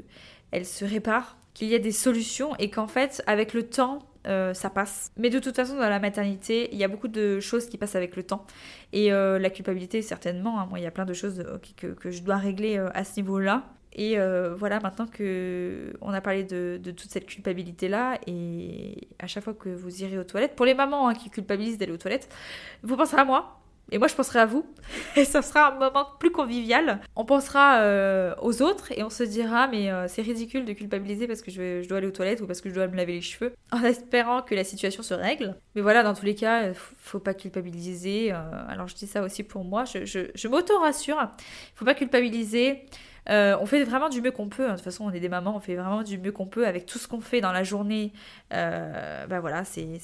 elle 0.50 0.66
se 0.66 0.84
répare, 0.84 1.38
qu'il 1.54 1.68
y 1.68 1.74
a 1.74 1.78
des 1.78 1.92
solutions 1.92 2.54
et 2.56 2.70
qu'en 2.70 2.86
fait, 2.86 3.22
avec 3.26 3.54
le 3.54 3.64
temps, 3.64 4.00
euh, 4.26 4.54
ça 4.54 4.70
passe. 4.70 5.12
Mais 5.16 5.30
de 5.30 5.38
toute 5.38 5.56
façon, 5.56 5.76
dans 5.76 5.88
la 5.88 6.00
maternité, 6.00 6.68
il 6.72 6.78
y 6.78 6.84
a 6.84 6.88
beaucoup 6.88 7.08
de 7.08 7.40
choses 7.40 7.66
qui 7.68 7.78
passent 7.78 7.96
avec 7.96 8.16
le 8.16 8.22
temps. 8.22 8.46
Et 8.92 9.12
euh, 9.12 9.38
la 9.38 9.50
culpabilité, 9.50 10.02
certainement. 10.02 10.60
Hein. 10.60 10.66
moi, 10.68 10.78
il 10.78 10.82
y 10.82 10.86
a 10.86 10.90
plein 10.90 11.06
de 11.06 11.14
choses 11.14 11.40
euh, 11.40 11.58
que, 11.76 12.10
je 12.10 12.22
dois 12.22 12.36
régler 12.36 12.78
à 12.94 13.04
ce 13.04 13.16
niveau-là. 13.16 13.64
Et 13.92 14.16
voilà, 14.56 14.78
maintenant 14.80 15.06
que 15.06 15.92
on 16.00 16.12
a 16.12 16.20
parlé 16.20 16.44
de, 16.44 16.78
toute 16.84 17.10
cette 17.10 17.26
culpabilité-là, 17.26 18.18
et 18.26 19.08
à 19.18 19.26
chaque 19.26 19.42
fois 19.42 19.52
que 19.52 19.68
vous 19.68 20.02
irez 20.02 20.16
aux 20.16 20.24
toilettes, 20.24 20.54
pour 20.54 20.64
les 20.64 20.74
mamans 20.74 21.08
hein, 21.08 21.14
qui 21.14 21.28
culpabilisent 21.28 21.76
d'aller 21.76 21.92
aux 21.92 21.98
toilettes, 21.98 22.28
vous 22.84 22.96
penserez 22.96 23.22
à 23.22 23.24
moi, 23.24 23.59
et 23.92 23.98
moi, 23.98 24.08
je 24.08 24.14
penserai 24.14 24.38
à 24.38 24.46
vous. 24.46 24.64
Et 25.16 25.24
ça 25.24 25.42
sera 25.42 25.72
un 25.72 25.78
moment 25.78 26.06
plus 26.18 26.30
convivial. 26.30 27.00
On 27.16 27.24
pensera 27.24 27.80
euh, 27.80 28.34
aux 28.40 28.62
autres 28.62 28.92
et 28.92 29.02
on 29.02 29.10
se 29.10 29.22
dira, 29.22 29.68
mais 29.68 29.90
euh, 29.90 30.06
c'est 30.08 30.22
ridicule 30.22 30.64
de 30.64 30.72
culpabiliser 30.72 31.26
parce 31.26 31.42
que 31.42 31.50
je, 31.50 31.86
dois 31.88 31.98
aller 31.98 32.06
aux 32.06 32.12
toilettes 32.12 32.40
ou 32.40 32.46
parce 32.46 32.60
que 32.60 32.68
je 32.68 32.74
dois 32.74 32.86
me 32.86 32.96
laver 32.96 33.14
les 33.14 33.20
cheveux, 33.20 33.52
en 33.72 33.82
espérant 33.82 34.42
que 34.42 34.54
la 34.54 34.64
situation 34.64 35.02
se 35.02 35.14
règle. 35.14 35.56
Mais 35.74 35.82
voilà, 35.82 36.02
dans 36.02 36.14
tous 36.14 36.24
les 36.24 36.34
cas, 36.34 36.68
il 36.68 36.74
faut 36.74 37.18
pas 37.18 37.34
culpabiliser. 37.34 38.32
Euh, 38.32 38.36
alors, 38.68 38.86
je 38.88 38.94
dis 38.94 39.06
ça 39.06 39.22
aussi 39.22 39.42
pour 39.42 39.64
moi. 39.64 39.84
Je, 39.84 40.04
je, 40.04 40.48
m'auto-rassure. 40.48 41.18
Il 41.20 41.78
faut 41.78 41.84
pas 41.84 41.94
culpabiliser. 41.94 42.86
on 43.28 43.66
fait 43.66 43.84
vraiment 43.84 44.08
du 44.08 44.20
mieux 44.20 44.32
qu'on 44.32 44.48
peut. 44.48 44.66
Hein. 44.66 44.72
De 44.72 44.76
toute 44.76 44.84
façon, 44.84 45.04
on 45.04 45.10
est 45.10 45.20
des 45.20 45.28
mamans, 45.28 45.56
on 45.56 45.60
fait 45.60 45.76
vraiment 45.76 46.02
du 46.02 46.18
mieux 46.18 46.32
qu'on 46.32 46.46
peut 46.46 46.66
avec 46.66 46.86
tout 46.86 46.98
ce 46.98 47.08
qu'on 47.08 47.20
fait 47.20 47.40
dans 47.40 47.52
la 47.52 47.64
journée. 47.64 48.12
ben 48.50 49.40
voilà, 49.40 49.64
c'est 49.64 49.98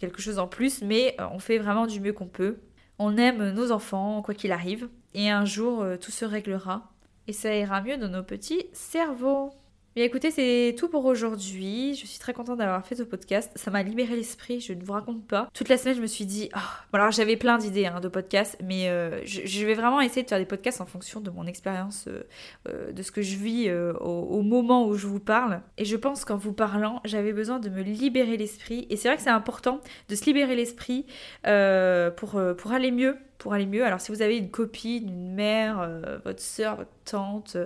quelque 0.00 0.22
chose 0.22 0.38
en 0.38 0.46
plus, 0.46 0.82
mais 0.82 1.16
on 1.32 1.38
fait 1.38 1.58
vraiment 1.58 1.86
du 1.86 2.00
mieux 2.00 2.12
qu'on 2.12 2.26
peut 2.26 2.58
On 3.02 3.16
aime 3.16 3.52
nos 3.52 3.72
enfants, 3.72 4.20
quoi 4.20 4.34
qu'il 4.34 4.52
arrive. 4.52 4.90
Et 5.14 5.30
un 5.30 5.46
jour, 5.46 5.80
euh, 5.80 5.96
tout 5.96 6.10
se 6.10 6.26
réglera. 6.26 6.92
Et 7.28 7.32
ça 7.32 7.56
ira 7.56 7.80
mieux 7.80 7.96
dans 7.96 8.10
nos 8.10 8.22
petits 8.22 8.66
cerveaux. 8.74 9.54
Mais 9.96 10.02
écoutez, 10.02 10.30
c'est 10.30 10.76
tout 10.78 10.88
pour 10.88 11.04
aujourd'hui. 11.04 11.96
Je 11.96 12.06
suis 12.06 12.20
très 12.20 12.32
contente 12.32 12.58
d'avoir 12.58 12.86
fait 12.86 12.94
ce 12.94 13.02
podcast. 13.02 13.50
Ça 13.56 13.72
m'a 13.72 13.82
libéré 13.82 14.14
l'esprit, 14.14 14.60
je 14.60 14.72
ne 14.72 14.84
vous 14.84 14.92
raconte 14.92 15.26
pas. 15.26 15.48
Toute 15.52 15.68
la 15.68 15.76
semaine, 15.76 15.96
je 15.96 16.00
me 16.00 16.06
suis 16.06 16.26
dit, 16.26 16.48
alors 16.92 17.10
j'avais 17.10 17.36
plein 17.36 17.58
d'idées 17.58 17.86
hein, 17.86 17.98
de 17.98 18.06
podcasts, 18.06 18.56
mais 18.62 18.88
euh, 18.88 19.20
je, 19.24 19.66
vais 19.66 19.74
vraiment 19.74 20.00
essayer 20.00 20.22
de 20.22 20.28
faire 20.28 20.38
des 20.38 20.46
podcasts 20.46 20.80
en 20.80 20.86
fonction 20.86 21.20
de 21.20 21.28
mon 21.30 21.44
expérience, 21.44 22.04
euh, 22.06 22.22
euh, 22.68 22.92
de 22.92 23.02
ce 23.02 23.10
que 23.10 23.20
je 23.20 23.36
vis 23.36 23.68
au, 24.00 24.42
moment 24.42 24.86
où 24.86 24.94
je 24.94 25.08
vous 25.08 25.18
parle. 25.18 25.60
Et 25.76 25.84
je 25.84 25.96
pense 25.96 26.24
qu'en 26.24 26.36
vous 26.36 26.52
parlant, 26.52 27.00
j'avais 27.04 27.32
besoin 27.32 27.58
de 27.58 27.68
me 27.68 27.82
libérer 27.82 28.36
l'esprit. 28.36 28.86
Et 28.90 28.96
c'est 28.96 29.08
vrai 29.08 29.16
que 29.16 29.24
c'est 29.24 29.30
important 29.30 29.80
de 30.08 30.14
se 30.14 30.24
libérer 30.24 30.54
l'esprit 30.54 31.04
pour 31.42 32.72
aller 32.72 32.92
mieux 32.92 33.16
pour 33.40 33.54
aller 33.54 33.66
mieux. 33.66 33.84
Alors 33.84 34.00
si 34.00 34.12
vous 34.12 34.22
avez 34.22 34.36
une 34.36 34.50
copine, 34.50 35.08
une 35.08 35.34
mère, 35.34 35.88
votre 36.24 36.40
soeur, 36.40 36.76
votre 36.76 36.90
tante, 37.04 37.56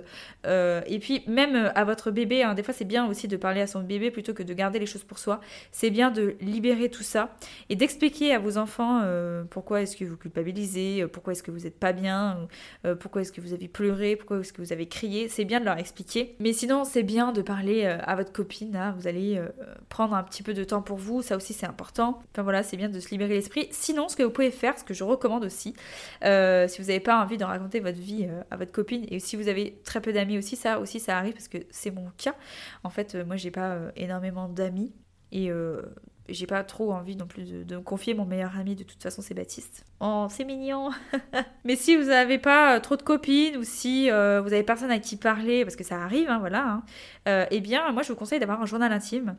et 0.45 0.99
puis 0.99 1.23
même 1.27 1.71
à 1.75 1.83
votre 1.83 2.11
bébé, 2.11 2.43
hein, 2.43 2.53
des 2.55 2.63
fois 2.63 2.73
c'est 2.73 2.85
bien 2.85 3.07
aussi 3.07 3.27
de 3.27 3.37
parler 3.37 3.61
à 3.61 3.67
son 3.67 3.81
bébé 3.81 4.09
plutôt 4.09 4.33
que 4.33 4.43
de 4.43 4.53
garder 4.53 4.79
les 4.79 4.85
choses 4.85 5.03
pour 5.03 5.19
soi. 5.19 5.41
C'est 5.71 5.89
bien 5.89 6.11
de 6.11 6.35
libérer 6.41 6.89
tout 6.89 7.03
ça 7.03 7.35
et 7.69 7.75
d'expliquer 7.75 8.33
à 8.33 8.39
vos 8.39 8.57
enfants 8.57 9.01
euh, 9.03 9.43
pourquoi 9.49 9.81
est-ce 9.81 9.97
que 9.97 10.05
vous 10.05 10.17
culpabilisez, 10.17 11.01
euh, 11.01 11.07
pourquoi 11.07 11.33
est-ce 11.33 11.43
que 11.43 11.51
vous 11.51 11.59
n'êtes 11.59 11.79
pas 11.79 11.93
bien, 11.93 12.47
euh, 12.85 12.95
pourquoi 12.95 13.21
est-ce 13.21 13.31
que 13.31 13.41
vous 13.41 13.53
avez 13.53 13.67
pleuré, 13.67 14.15
pourquoi 14.15 14.39
est-ce 14.39 14.53
que 14.53 14.61
vous 14.61 14.73
avez 14.73 14.87
crié. 14.87 15.27
C'est 15.29 15.45
bien 15.45 15.59
de 15.59 15.65
leur 15.65 15.77
expliquer. 15.77 16.35
Mais 16.39 16.53
sinon, 16.53 16.83
c'est 16.83 17.03
bien 17.03 17.31
de 17.31 17.41
parler 17.41 17.85
à 17.85 18.15
votre 18.15 18.31
copine. 18.31 18.75
Hein. 18.75 18.95
vous 18.97 19.07
allez 19.07 19.41
prendre 19.89 20.13
un 20.13 20.23
petit 20.23 20.43
peu 20.43 20.53
de 20.53 20.63
temps 20.63 20.81
pour 20.81 20.97
vous. 20.97 21.21
Ça 21.21 21.35
aussi, 21.35 21.53
c'est 21.53 21.65
important. 21.65 22.21
Enfin 22.31 22.43
voilà, 22.43 22.63
c'est 22.63 22.77
bien 22.77 22.89
de 22.89 22.99
se 22.99 23.09
libérer 23.09 23.33
l'esprit. 23.33 23.67
Sinon, 23.71 24.07
ce 24.07 24.15
que 24.15 24.23
vous 24.23 24.29
pouvez 24.29 24.51
faire, 24.51 24.77
ce 24.77 24.83
que 24.83 24.93
je 24.93 25.03
recommande 25.03 25.45
aussi, 25.45 25.64
si 25.73 26.81
vous 26.81 26.87
n'avez 26.87 26.99
pas 26.99 27.21
envie 27.21 27.37
de 27.37 27.43
raconter 27.43 27.79
votre 27.79 27.99
vie 27.99 28.27
à 28.51 28.57
votre 28.57 28.71
copine 28.71 29.05
et 29.09 29.19
si 29.19 29.35
vous 29.35 29.47
avez 29.47 29.79
très 29.83 30.01
peu 30.01 30.13
d'amis 30.13 30.37
aussi, 30.37 30.55
ça 30.55 30.79
aussi, 30.79 30.99
ça 30.99 31.17
arrive 31.17 31.33
parce 31.33 31.47
que 31.47 31.57
c'est 31.69 31.91
mon 31.91 32.09
cas. 32.17 32.35
En 32.83 32.89
fait, 32.89 33.15
euh, 33.15 33.25
moi, 33.25 33.35
j'ai 33.35 33.51
pas 33.51 33.71
euh, 33.71 33.91
énormément 33.95 34.47
d'amis 34.49 34.93
et 35.31 35.49
euh, 35.49 35.81
j'ai 36.29 36.47
pas 36.47 36.63
trop 36.63 36.93
envie 36.93 37.15
non 37.15 37.27
plus 37.27 37.65
de, 37.65 37.75
me 37.75 37.81
confier. 37.81 38.13
Mon 38.13 38.25
meilleur 38.25 38.57
ami, 38.57 38.75
de 38.75 38.83
toute 38.83 39.01
façon, 39.01 39.21
c'est 39.21 39.33
Baptiste. 39.33 39.85
Oh, 39.99 40.27
c'est 40.29 40.45
mignon. 40.45 40.89
Mais 41.65 41.75
si 41.75 41.95
vous 41.95 42.05
n'avez 42.05 42.39
pas 42.39 42.79
trop 42.79 42.95
de 42.95 43.03
copines 43.03 43.57
ou 43.57 43.63
si 43.63 44.09
vous 44.09 44.13
avez 44.13 44.63
personne 44.63 44.91
à 44.91 44.99
qui 44.99 45.17
parler, 45.17 45.63
parce 45.63 45.75
que 45.75 45.83
ça 45.83 46.01
arrive, 46.01 46.29
hein, 46.29 46.39
voilà, 46.39 46.81
hein, 47.27 47.47
eh 47.51 47.61
bien, 47.61 47.91
moi, 47.91 48.03
je 48.03 48.09
vous 48.09 48.15
conseille 48.15 48.39
d'avoir 48.39 48.61
un 48.61 48.65
journal 48.65 48.91
intime. 48.91 49.35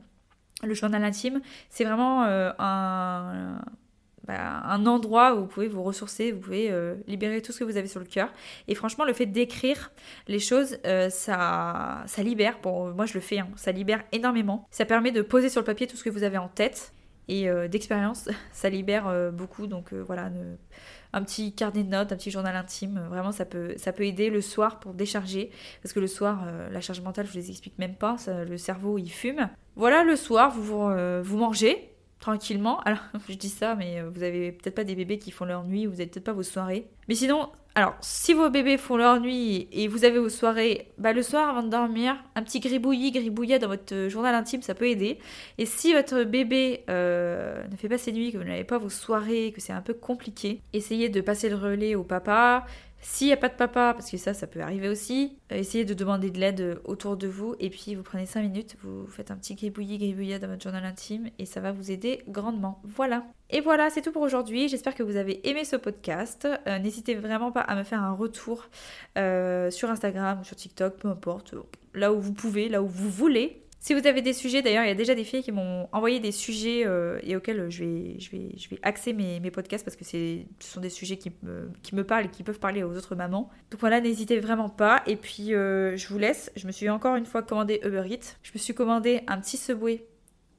Le 0.62 0.74
journal 0.74 1.02
intime, 1.04 1.40
c'est 1.70 1.84
vraiment 1.84 2.24
un 2.24 3.60
bah, 4.26 4.62
un 4.64 4.86
endroit 4.86 5.34
où 5.34 5.40
vous 5.40 5.46
pouvez 5.46 5.68
vous 5.68 5.82
ressourcer, 5.82 6.32
vous 6.32 6.40
pouvez 6.40 6.70
euh, 6.70 6.96
libérer 7.06 7.40
tout 7.42 7.52
ce 7.52 7.60
que 7.60 7.64
vous 7.64 7.76
avez 7.76 7.86
sur 7.86 8.00
le 8.00 8.06
cœur. 8.06 8.32
Et 8.66 8.74
franchement, 8.74 9.04
le 9.04 9.12
fait 9.12 9.26
d'écrire 9.26 9.92
les 10.26 10.40
choses, 10.40 10.78
euh, 10.84 11.10
ça, 11.10 12.02
ça 12.06 12.22
libère. 12.22 12.58
Bon, 12.62 12.92
moi 12.92 13.06
je 13.06 13.14
le 13.14 13.20
fais, 13.20 13.38
hein, 13.38 13.48
ça 13.56 13.70
libère 13.70 14.02
énormément. 14.10 14.66
Ça 14.70 14.84
permet 14.84 15.12
de 15.12 15.22
poser 15.22 15.48
sur 15.48 15.60
le 15.60 15.64
papier 15.64 15.86
tout 15.86 15.96
ce 15.96 16.02
que 16.02 16.10
vous 16.10 16.24
avez 16.24 16.38
en 16.38 16.48
tête. 16.48 16.92
Et 17.28 17.48
euh, 17.48 17.68
d'expérience, 17.68 18.28
ça 18.52 18.68
libère 18.68 19.30
beaucoup. 19.32 19.68
Donc 19.68 19.92
voilà, 19.92 20.30
un 21.12 21.22
petit 21.22 21.54
carnet 21.54 21.84
de 21.84 21.90
notes, 21.90 22.10
un 22.10 22.16
petit 22.16 22.32
journal 22.32 22.56
intime, 22.56 23.06
vraiment 23.08 23.32
ça 23.32 23.44
peut, 23.44 23.74
ça 23.76 23.92
peut 23.92 24.04
aider 24.04 24.28
le 24.28 24.40
soir 24.40 24.80
pour 24.80 24.92
décharger. 24.92 25.50
Parce 25.82 25.92
que 25.92 26.00
le 26.00 26.08
soir, 26.08 26.44
la 26.72 26.80
charge 26.80 27.00
mentale, 27.00 27.26
je 27.26 27.32
vous 27.32 27.38
les 27.38 27.50
explique 27.50 27.78
même 27.78 27.94
pas, 27.94 28.16
le 28.26 28.56
cerveau 28.58 28.98
il 28.98 29.08
fume. 29.08 29.48
Voilà, 29.76 30.02
le 30.02 30.16
soir, 30.16 30.50
vous, 30.50 30.88
vous 31.22 31.36
mangez, 31.36 31.95
tranquillement. 32.20 32.80
Alors, 32.80 33.00
je 33.28 33.34
dis 33.34 33.48
ça, 33.48 33.74
mais 33.74 34.00
euh, 34.00 34.10
vous 34.10 34.22
avez 34.22 34.52
peut-être 34.52 34.74
pas 34.74 34.84
des 34.84 34.94
bébés 34.94 35.18
qui 35.18 35.30
font 35.30 35.44
leur 35.44 35.64
nuit, 35.64 35.86
vous 35.86 35.94
avez 35.94 36.06
peut-être 36.06 36.24
pas 36.24 36.32
vos 36.32 36.42
soirées. 36.42 36.88
Mais 37.08 37.14
sinon, 37.14 37.50
alors, 37.76 37.94
si 38.00 38.32
vos 38.32 38.48
bébés 38.48 38.78
font 38.78 38.96
leur 38.96 39.20
nuit 39.20 39.68
et 39.70 39.86
vous 39.86 40.06
avez 40.06 40.18
vos 40.18 40.30
soirées, 40.30 40.88
bah, 40.96 41.12
le 41.12 41.22
soir 41.22 41.50
avant 41.50 41.62
de 41.62 41.68
dormir, 41.68 42.16
un 42.34 42.42
petit 42.42 42.58
gribouillis, 42.58 43.12
gribouillat 43.12 43.58
dans 43.58 43.68
votre 43.68 43.94
euh, 43.94 44.08
journal 44.08 44.34
intime, 44.34 44.62
ça 44.62 44.74
peut 44.74 44.88
aider. 44.88 45.18
Et 45.58 45.66
si 45.66 45.92
votre 45.92 46.22
bébé 46.24 46.84
euh, 46.88 47.62
ne 47.70 47.76
fait 47.76 47.90
pas 47.90 47.98
ses 47.98 48.12
nuits, 48.12 48.32
que 48.32 48.38
vous 48.38 48.44
n'avez 48.44 48.64
pas 48.64 48.78
vos 48.78 48.88
soirées, 48.88 49.52
que 49.54 49.60
c'est 49.60 49.74
un 49.74 49.82
peu 49.82 49.92
compliqué, 49.92 50.62
essayez 50.72 51.10
de 51.10 51.20
passer 51.20 51.50
le 51.50 51.56
relais 51.56 51.94
au 51.94 52.02
papa, 52.02 52.64
s'il 53.08 53.28
n'y 53.28 53.32
a 53.32 53.36
pas 53.36 53.48
de 53.48 53.54
papa, 53.54 53.94
parce 53.94 54.10
que 54.10 54.16
ça, 54.16 54.34
ça 54.34 54.48
peut 54.48 54.60
arriver 54.60 54.88
aussi, 54.88 55.38
euh, 55.52 55.56
essayez 55.56 55.84
de 55.84 55.94
demander 55.94 56.30
de 56.32 56.40
l'aide 56.40 56.60
euh, 56.60 56.74
autour 56.84 57.16
de 57.16 57.28
vous 57.28 57.54
et 57.60 57.70
puis 57.70 57.94
vous 57.94 58.02
prenez 58.02 58.26
5 58.26 58.42
minutes, 58.42 58.76
vous 58.82 59.06
faites 59.06 59.30
un 59.30 59.36
petit 59.36 59.54
gribouillis, 59.54 59.96
gribouillat 59.96 60.40
dans 60.40 60.48
votre 60.48 60.62
journal 60.62 60.84
intime 60.84 61.30
et 61.38 61.46
ça 61.46 61.60
va 61.60 61.70
vous 61.70 61.92
aider 61.92 62.24
grandement. 62.26 62.82
Voilà. 62.82 63.24
Et 63.48 63.60
voilà, 63.60 63.90
c'est 63.90 64.02
tout 64.02 64.10
pour 64.10 64.22
aujourd'hui. 64.22 64.68
J'espère 64.68 64.96
que 64.96 65.04
vous 65.04 65.14
avez 65.14 65.48
aimé 65.48 65.64
ce 65.64 65.76
podcast. 65.76 66.48
Euh, 66.66 66.80
n'hésitez 66.80 67.14
vraiment 67.14 67.52
pas 67.52 67.60
à 67.60 67.76
me 67.76 67.84
faire 67.84 68.02
un 68.02 68.12
retour 68.12 68.68
sur 69.14 69.88
Instagram 69.88 70.42
sur 70.42 70.56
TikTok, 70.56 70.96
peu 70.96 71.08
importe, 71.08 71.54
là 71.94 72.12
où 72.12 72.20
vous 72.20 72.34
pouvez, 72.34 72.68
là 72.68 72.82
où 72.82 72.88
vous 72.88 73.08
voulez. 73.08 73.62
Si 73.86 73.94
vous 73.94 74.04
avez 74.04 74.20
des 74.20 74.32
sujets, 74.32 74.62
d'ailleurs, 74.62 74.82
il 74.82 74.88
y 74.88 74.90
a 74.90 74.96
déjà 74.96 75.14
des 75.14 75.22
filles 75.22 75.44
qui 75.44 75.52
m'ont 75.52 75.88
envoyé 75.92 76.18
des 76.18 76.32
sujets 76.32 76.84
euh, 76.84 77.20
et 77.22 77.36
auxquels 77.36 77.70
je 77.70 77.84
vais, 77.84 78.18
je 78.18 78.32
vais, 78.32 78.48
je 78.56 78.68
vais 78.68 78.80
axer 78.82 79.12
mes, 79.12 79.40
podcasts 79.52 79.84
parce 79.84 79.94
que 79.94 80.04
ce 80.04 80.42
sont 80.58 80.80
des 80.80 80.90
sujets 80.90 81.18
qui 81.18 81.30
me, 81.44 82.02
parlent 82.02 82.24
et 82.24 82.28
qui 82.28 82.42
peuvent 82.42 82.58
parler 82.58 82.82
aux 82.82 82.96
autres 82.96 83.14
mamans. 83.14 83.48
Donc 83.70 83.78
voilà, 83.78 84.00
n'hésitez 84.00 84.40
vraiment 84.40 84.68
pas. 84.68 85.04
Et 85.06 85.14
puis, 85.14 85.54
euh, 85.54 85.96
je 85.96 86.08
vous 86.08 86.18
laisse. 86.18 86.50
Je 86.56 86.66
me 86.66 86.72
suis 86.72 86.90
encore 86.90 87.14
une 87.14 87.26
fois 87.26 87.44
commandé 87.44 87.80
Uber 87.84 88.02
Eats. 88.10 88.34
Je 88.42 88.50
me 88.52 88.58
suis 88.58 88.74
commandé 88.74 89.20
un 89.28 89.40
petit 89.40 89.56
Subway 89.56 90.04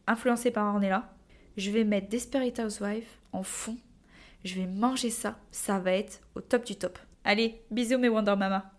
influencé 0.08 0.50
par 0.50 0.74
Ornella. 0.74 1.14
Je 1.58 1.70
vais 1.70 1.84
mettre 1.84 2.08
Desperate 2.08 2.58
Housewives 2.60 3.10
en 3.34 3.44
fond. 3.44 3.76
Je 4.46 4.56
vais 4.56 4.68
manger 4.68 5.10
ça. 5.10 5.38
Ça 5.52 5.80
va 5.80 5.92
être 5.92 6.22
au 6.36 6.40
top 6.40 6.64
du 6.64 6.78
top. 6.78 6.98
Allez, 7.26 7.62
bisous 7.72 7.98
mes 7.98 8.08
Wonder 8.08 8.38
Mama. 8.38 8.77